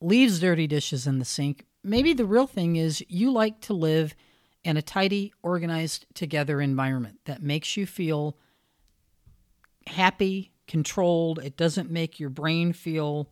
leaves 0.00 0.40
dirty 0.40 0.66
dishes 0.66 1.06
in 1.06 1.18
the 1.18 1.26
sink, 1.26 1.66
maybe 1.84 2.14
the 2.14 2.24
real 2.24 2.46
thing 2.46 2.76
is 2.76 3.04
you 3.08 3.30
like 3.30 3.60
to 3.60 3.74
live 3.74 4.14
in 4.64 4.78
a 4.78 4.82
tidy, 4.82 5.34
organized, 5.42 6.06
together 6.14 6.62
environment 6.62 7.18
that 7.26 7.42
makes 7.42 7.76
you 7.76 7.84
feel 7.84 8.38
happy, 9.86 10.52
controlled. 10.66 11.38
It 11.38 11.56
doesn't 11.56 11.90
make 11.90 12.20
your 12.20 12.30
brain 12.30 12.72
feel 12.72 13.28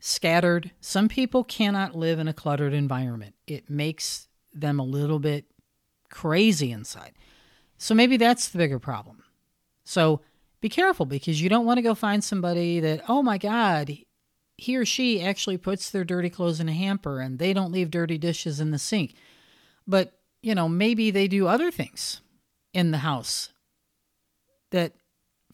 scattered. 0.00 0.70
Some 0.80 1.08
people 1.08 1.44
cannot 1.44 1.94
live 1.94 2.18
in 2.18 2.28
a 2.28 2.32
cluttered 2.32 2.72
environment, 2.72 3.34
it 3.46 3.68
makes 3.70 4.28
them 4.52 4.78
a 4.78 4.84
little 4.84 5.18
bit 5.18 5.44
crazy 6.08 6.72
inside. 6.72 7.12
So 7.76 7.94
maybe 7.94 8.16
that's 8.16 8.48
the 8.48 8.58
bigger 8.58 8.78
problem. 8.78 9.22
So 9.84 10.20
be 10.60 10.68
careful 10.68 11.06
because 11.06 11.40
you 11.40 11.48
don't 11.48 11.66
want 11.66 11.78
to 11.78 11.82
go 11.82 11.94
find 11.94 12.22
somebody 12.24 12.80
that, 12.80 13.02
oh 13.08 13.22
my 13.22 13.38
God, 13.38 13.96
he 14.56 14.76
or 14.76 14.84
she 14.84 15.22
actually 15.22 15.56
puts 15.56 15.90
their 15.90 16.04
dirty 16.04 16.30
clothes 16.30 16.58
in 16.58 16.68
a 16.68 16.72
hamper 16.72 17.20
and 17.20 17.38
they 17.38 17.52
don't 17.52 17.70
leave 17.70 17.90
dirty 17.90 18.18
dishes 18.18 18.58
in 18.58 18.72
the 18.72 18.78
sink. 18.78 19.14
But, 19.86 20.18
you 20.42 20.54
know, 20.54 20.68
maybe 20.68 21.10
they 21.10 21.28
do 21.28 21.46
other 21.46 21.70
things 21.70 22.20
in 22.74 22.90
the 22.90 22.98
house 22.98 23.50
that 24.70 24.92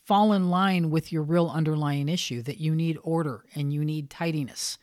fall 0.05 0.33
in 0.33 0.51
line 0.51 0.91
with 0.91 1.11
your 1.11 1.23
real 1.23 1.49
underlying 1.49 2.09
issue 2.09 2.43
that 2.43 2.61
you 2.61 2.75
need 2.75 2.99
order 3.03 3.45
and 3.55 3.73
you 3.73 3.85
need 3.85 4.11
tidiness. 4.11 4.79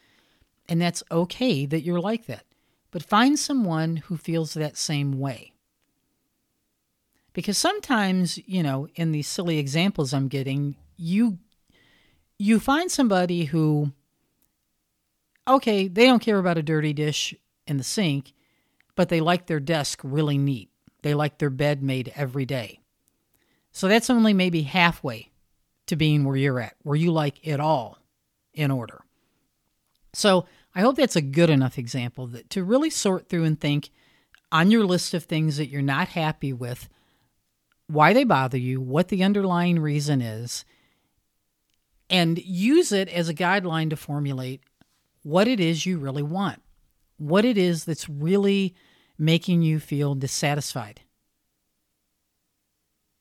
And 0.68 0.82
that's 0.82 1.04
okay 1.12 1.66
that 1.66 1.82
you're 1.82 2.00
like 2.00 2.26
that. 2.26 2.46
But 2.90 3.04
find 3.04 3.38
someone 3.38 3.98
who 3.98 4.18
feels 4.18 4.54
that 4.54 4.78
same 4.78 5.20
way. 5.20 5.54
Because 7.34 7.58
sometimes, 7.58 8.38
you 8.48 8.62
know, 8.62 8.88
in 8.96 9.12
these 9.12 9.28
silly 9.28 9.58
examples 9.58 10.14
I'm 10.14 10.28
getting, 10.28 10.76
you 10.98 11.38
you 12.38 12.60
find 12.60 12.92
somebody 12.92 13.46
who 13.46 13.92
okay, 15.48 15.88
they 15.88 16.06
don't 16.06 16.22
care 16.22 16.40
about 16.40 16.58
a 16.58 16.64
dirty 16.64 16.94
dish 16.94 17.34
in 17.68 17.78
the 17.78 17.84
sink, 17.84 18.34
but 18.96 19.10
they 19.10 19.22
like 19.22 19.48
their 19.48 19.60
desk 19.60 20.02
really 20.04 20.38
neat. 20.38 20.70
They 21.04 21.14
like 21.14 21.38
their 21.38 21.50
bed 21.50 21.82
made 21.82 22.12
every 22.16 22.46
day. 22.46 22.81
So 23.72 23.88
that's 23.88 24.10
only 24.10 24.34
maybe 24.34 24.64
halfway 24.64 25.32
to 25.88 25.96
being 25.96 26.24
where 26.24 26.36
you're 26.36 26.60
at, 26.60 26.76
where 26.84 26.96
you 26.96 27.12
like 27.12 27.46
it 27.46 27.60
all 27.60 27.98
in 28.54 28.72
order. 28.72 29.02
So 30.14 30.46
I 30.76 30.82
hope 30.82 30.98
that's 30.98 31.16
a 31.16 31.22
good 31.22 31.50
enough 31.50 31.78
example 31.78 32.28
that 32.28 32.50
to 32.52 32.64
really 32.64 32.90
sort 32.90 33.30
through 33.30 33.46
and 33.46 33.60
think 33.60 33.90
on 34.52 34.72
your 34.72 34.86
list 34.86 35.14
of 35.14 35.24
things 35.24 35.58
that 35.58 35.68
you're 35.68 35.82
not 35.82 36.10
happy 36.10 36.52
with, 36.52 36.90
why 37.88 38.14
they 38.14 38.24
bother 38.24 38.58
you, 38.58 38.82
what 38.82 39.08
the 39.08 39.24
underlying 39.24 39.80
reason 39.80 40.22
is, 40.22 40.66
and 42.10 42.38
use 42.40 42.92
it 42.92 43.08
as 43.10 43.30
a 43.30 43.34
guideline 43.34 43.90
to 43.90 43.96
formulate 43.96 44.62
what 45.24 45.48
it 45.48 45.60
is 45.60 45.86
you 45.86 45.98
really 45.98 46.24
want, 46.24 46.62
what 47.18 47.46
it 47.46 47.58
is 47.58 47.86
that's 47.86 48.10
really 48.10 48.76
making 49.18 49.62
you 49.62 49.80
feel 49.80 50.16
dissatisfied 50.16 51.02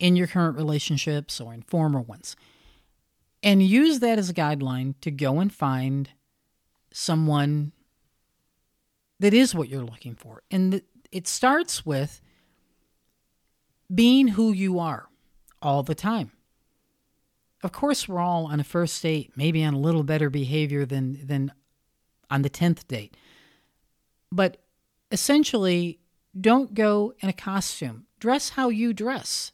in 0.00 0.16
your 0.16 0.26
current 0.26 0.56
relationships 0.56 1.40
or 1.40 1.54
in 1.54 1.62
former 1.62 2.00
ones. 2.00 2.34
And 3.42 3.62
use 3.62 4.00
that 4.00 4.18
as 4.18 4.28
a 4.28 4.34
guideline 4.34 4.94
to 5.02 5.10
go 5.10 5.38
and 5.38 5.52
find 5.52 6.10
someone 6.92 7.72
that 9.20 9.32
is 9.32 9.54
what 9.54 9.68
you're 9.68 9.84
looking 9.84 10.14
for. 10.14 10.42
And 10.50 10.82
it 11.12 11.28
starts 11.28 11.86
with 11.86 12.20
being 13.94 14.28
who 14.28 14.52
you 14.52 14.78
are 14.78 15.08
all 15.62 15.82
the 15.82 15.94
time. 15.94 16.32
Of 17.62 17.72
course, 17.72 18.08
we're 18.08 18.20
all 18.20 18.46
on 18.46 18.58
a 18.58 18.64
first 18.64 19.02
date, 19.02 19.32
maybe 19.36 19.62
on 19.62 19.74
a 19.74 19.78
little 19.78 20.02
better 20.02 20.30
behavior 20.30 20.86
than, 20.86 21.26
than 21.26 21.52
on 22.30 22.40
the 22.40 22.48
10th 22.48 22.86
date. 22.88 23.16
But 24.32 24.62
essentially, 25.12 26.00
don't 26.38 26.72
go 26.72 27.12
in 27.20 27.28
a 27.28 27.34
costume. 27.34 28.06
Dress 28.18 28.50
how 28.50 28.70
you 28.70 28.94
dress 28.94 29.52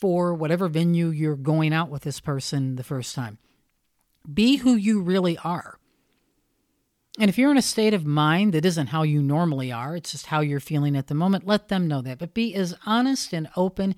for 0.00 0.34
whatever 0.34 0.68
venue 0.68 1.08
you're 1.08 1.36
going 1.36 1.72
out 1.72 1.90
with 1.90 2.02
this 2.02 2.20
person 2.20 2.76
the 2.76 2.82
first 2.82 3.14
time. 3.14 3.38
Be 4.32 4.56
who 4.56 4.74
you 4.74 5.00
really 5.00 5.36
are. 5.38 5.78
And 7.18 7.28
if 7.28 7.36
you're 7.36 7.50
in 7.50 7.58
a 7.58 7.62
state 7.62 7.92
of 7.92 8.06
mind 8.06 8.54
that 8.54 8.64
isn't 8.64 8.88
how 8.88 9.02
you 9.02 9.20
normally 9.20 9.70
are, 9.72 9.96
it's 9.96 10.12
just 10.12 10.26
how 10.26 10.40
you're 10.40 10.60
feeling 10.60 10.96
at 10.96 11.08
the 11.08 11.14
moment, 11.14 11.46
let 11.46 11.68
them 11.68 11.88
know 11.88 12.00
that. 12.02 12.18
But 12.18 12.34
be 12.34 12.54
as 12.54 12.76
honest 12.86 13.32
and 13.32 13.48
open 13.56 13.94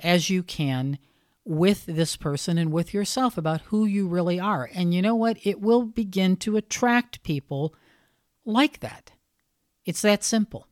as 0.00 0.28
you 0.28 0.42
can 0.42 0.98
with 1.44 1.86
this 1.86 2.16
person 2.16 2.58
and 2.58 2.72
with 2.72 2.92
yourself 2.92 3.38
about 3.38 3.62
who 3.62 3.84
you 3.84 4.08
really 4.08 4.40
are. 4.40 4.68
And 4.74 4.92
you 4.92 5.00
know 5.00 5.14
what? 5.14 5.38
It 5.44 5.60
will 5.60 5.84
begin 5.84 6.36
to 6.38 6.56
attract 6.56 7.22
people 7.22 7.72
like 8.44 8.80
that. 8.80 9.12
It's 9.84 10.02
that 10.02 10.24
simple. 10.24 10.66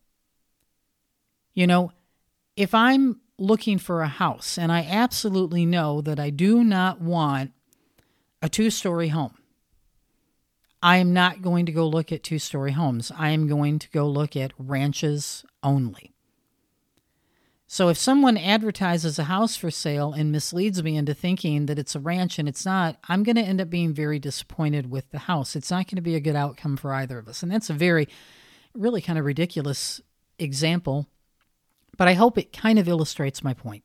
You 1.54 1.68
know, 1.68 1.92
if 2.56 2.74
I'm 2.74 3.20
looking 3.38 3.78
for 3.78 4.02
a 4.02 4.08
house 4.08 4.56
and 4.58 4.70
I 4.70 4.86
absolutely 4.88 5.66
know 5.66 6.00
that 6.00 6.20
I 6.20 6.30
do 6.30 6.62
not 6.62 7.00
want 7.00 7.52
a 8.40 8.48
two 8.48 8.70
story 8.70 9.08
home, 9.08 9.36
I 10.82 10.98
am 10.98 11.14
not 11.14 11.40
going 11.40 11.64
to 11.66 11.72
go 11.72 11.88
look 11.88 12.12
at 12.12 12.22
two 12.22 12.38
story 12.38 12.72
homes. 12.72 13.10
I 13.16 13.30
am 13.30 13.48
going 13.48 13.78
to 13.78 13.88
go 13.88 14.06
look 14.06 14.36
at 14.36 14.52
ranches 14.58 15.42
only. 15.62 16.12
So 17.66 17.88
if 17.88 17.96
someone 17.96 18.36
advertises 18.36 19.18
a 19.18 19.24
house 19.24 19.56
for 19.56 19.70
sale 19.70 20.12
and 20.12 20.30
misleads 20.30 20.82
me 20.82 20.96
into 20.96 21.14
thinking 21.14 21.66
that 21.66 21.78
it's 21.78 21.94
a 21.94 22.00
ranch 22.00 22.38
and 22.38 22.46
it's 22.46 22.66
not, 22.66 22.98
I'm 23.08 23.22
going 23.22 23.36
to 23.36 23.42
end 23.42 23.62
up 23.62 23.70
being 23.70 23.94
very 23.94 24.18
disappointed 24.18 24.90
with 24.90 25.10
the 25.10 25.20
house. 25.20 25.56
It's 25.56 25.70
not 25.70 25.86
going 25.86 25.96
to 25.96 26.02
be 26.02 26.14
a 26.14 26.20
good 26.20 26.36
outcome 26.36 26.76
for 26.76 26.92
either 26.92 27.18
of 27.18 27.28
us. 27.28 27.42
And 27.42 27.50
that's 27.50 27.70
a 27.70 27.74
very, 27.74 28.06
really 28.74 29.00
kind 29.00 29.18
of 29.18 29.24
ridiculous 29.24 30.02
example 30.38 31.08
but 31.96 32.08
I 32.08 32.14
hope 32.14 32.38
it 32.38 32.52
kind 32.52 32.78
of 32.78 32.88
illustrates 32.88 33.44
my 33.44 33.54
point. 33.54 33.84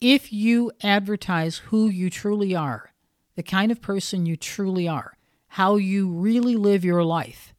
If 0.00 0.32
you 0.32 0.72
advertise 0.82 1.58
who 1.58 1.88
you 1.88 2.10
truly 2.10 2.54
are, 2.54 2.92
the 3.36 3.42
kind 3.42 3.72
of 3.72 3.80
person 3.80 4.26
you 4.26 4.36
truly 4.36 4.86
are, 4.86 5.16
how 5.48 5.76
you 5.76 6.08
really 6.10 6.56
live 6.56 6.84
your 6.84 7.04
life, 7.04 7.54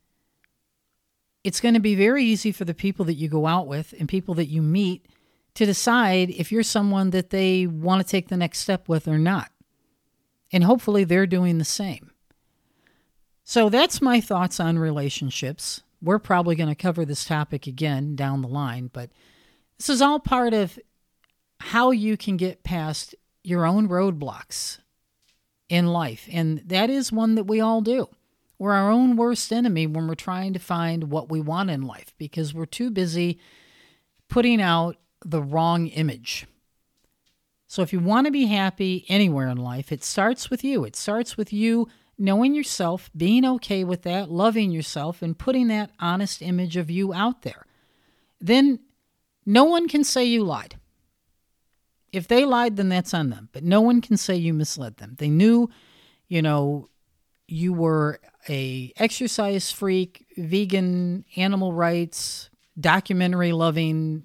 it's 1.43 1.61
going 1.61 1.73
to 1.75 1.79
be 1.79 1.95
very 1.95 2.23
easy 2.23 2.51
for 2.51 2.65
the 2.65 2.73
people 2.73 3.05
that 3.05 3.15
you 3.15 3.29
go 3.29 3.45
out 3.45 3.67
with 3.67 3.93
and 3.99 4.09
people 4.09 4.33
that 4.35 4.47
you 4.47 4.61
meet 4.61 5.05
to 5.53 5.65
decide 5.65 6.29
if 6.31 6.51
you're 6.51 6.63
someone 6.63 7.11
that 7.11 7.29
they 7.29 7.65
want 7.67 8.01
to 8.01 8.07
take 8.07 8.27
the 8.27 8.37
next 8.37 8.59
step 8.59 8.89
with 8.89 9.07
or 9.07 9.17
not. 9.17 9.51
And 10.51 10.63
hopefully 10.63 11.03
they're 11.03 11.27
doing 11.27 11.57
the 11.57 11.65
same. 11.65 12.11
So 13.43 13.69
that's 13.69 14.01
my 14.01 14.21
thoughts 14.21 14.59
on 14.59 14.79
relationships 14.79 15.83
we're 16.05 16.19
probably 16.19 16.55
going 16.55 16.69
to 16.69 16.75
cover 16.75 17.03
this 17.03 17.25
topic 17.25 17.65
again 17.65 18.15
down 18.15 18.41
the 18.41 18.47
line, 18.47 18.89
but 18.93 19.09
this 19.77 19.89
is 19.89 20.01
all 20.01 20.19
part 20.19 20.53
of 20.53 20.77
how 21.59 21.91
you 21.91 22.15
can 22.15 22.37
get 22.37 22.63
past 22.63 23.15
your 23.43 23.65
own 23.65 23.89
roadblocks 23.89 24.77
in 25.67 25.87
life. 25.87 26.29
And 26.31 26.61
that 26.65 26.89
is 26.89 27.11
one 27.11 27.35
that 27.35 27.45
we 27.45 27.59
all 27.59 27.81
do. 27.81 28.07
We're 28.59 28.73
our 28.73 28.89
own 28.89 29.17
worst 29.17 29.51
enemy 29.51 29.87
when 29.87 30.07
we're 30.07 30.15
trying 30.15 30.53
to 30.53 30.59
find 30.59 31.05
what 31.05 31.29
we 31.29 31.41
want 31.41 31.71
in 31.71 31.81
life 31.81 32.13
because 32.17 32.53
we're 32.53 32.65
too 32.65 32.91
busy 32.91 33.39
putting 34.29 34.61
out 34.61 34.97
the 35.25 35.41
wrong 35.41 35.87
image. 35.87 36.45
So, 37.67 37.81
if 37.81 37.91
you 37.91 37.99
want 37.99 38.25
to 38.25 38.31
be 38.31 38.45
happy 38.45 39.05
anywhere 39.09 39.47
in 39.47 39.57
life, 39.57 39.91
it 39.91 40.03
starts 40.03 40.49
with 40.49 40.63
you. 40.63 40.85
It 40.85 40.95
starts 40.95 41.35
with 41.35 41.51
you 41.51 41.89
knowing 42.17 42.55
yourself, 42.55 43.09
being 43.15 43.45
okay 43.45 43.83
with 43.83 44.03
that, 44.03 44.29
loving 44.29 44.71
yourself, 44.71 45.21
and 45.21 45.37
putting 45.37 45.67
that 45.67 45.91
honest 45.99 46.41
image 46.41 46.77
of 46.77 46.89
you 46.89 47.13
out 47.13 47.41
there, 47.41 47.65
then 48.39 48.79
no 49.45 49.65
one 49.65 49.87
can 49.87 50.03
say 50.03 50.25
you 50.25 50.43
lied. 50.43 50.77
If 52.11 52.27
they 52.27 52.45
lied, 52.45 52.77
then 52.77 52.89
that's 52.89 53.13
on 53.13 53.29
them. 53.29 53.49
But 53.51 53.63
no 53.63 53.81
one 53.81 54.01
can 54.01 54.17
say 54.17 54.35
you 54.35 54.53
misled 54.53 54.97
them. 54.97 55.15
They 55.17 55.29
knew, 55.29 55.69
you 56.27 56.41
know, 56.41 56.89
you 57.47 57.73
were 57.73 58.19
a 58.49 58.93
exercise 58.97 59.71
freak, 59.71 60.25
vegan, 60.37 61.25
animal 61.35 61.73
rights, 61.73 62.49
documentary 62.79 63.51
loving 63.51 64.23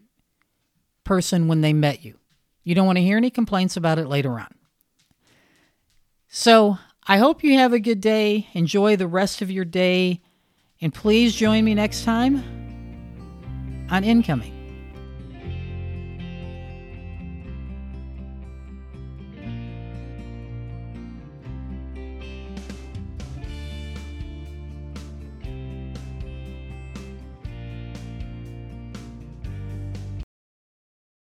person 1.04 1.48
when 1.48 1.60
they 1.60 1.72
met 1.72 2.04
you. 2.04 2.16
You 2.62 2.74
don't 2.74 2.86
want 2.86 2.96
to 2.98 3.02
hear 3.02 3.16
any 3.16 3.30
complaints 3.30 3.76
about 3.76 3.98
it 3.98 4.06
later 4.06 4.38
on. 4.38 4.54
So 6.28 6.78
I 7.10 7.16
hope 7.18 7.42
you 7.42 7.58
have 7.58 7.72
a 7.72 7.80
good 7.80 8.00
day. 8.00 8.46
Enjoy 8.52 8.94
the 8.94 9.08
rest 9.08 9.42
of 9.42 9.50
your 9.50 9.64
day. 9.64 10.20
And 10.80 10.94
please 10.94 11.34
join 11.34 11.64
me 11.64 11.74
next 11.74 12.04
time 12.04 12.36
on 13.90 14.04
Incoming. 14.04 14.59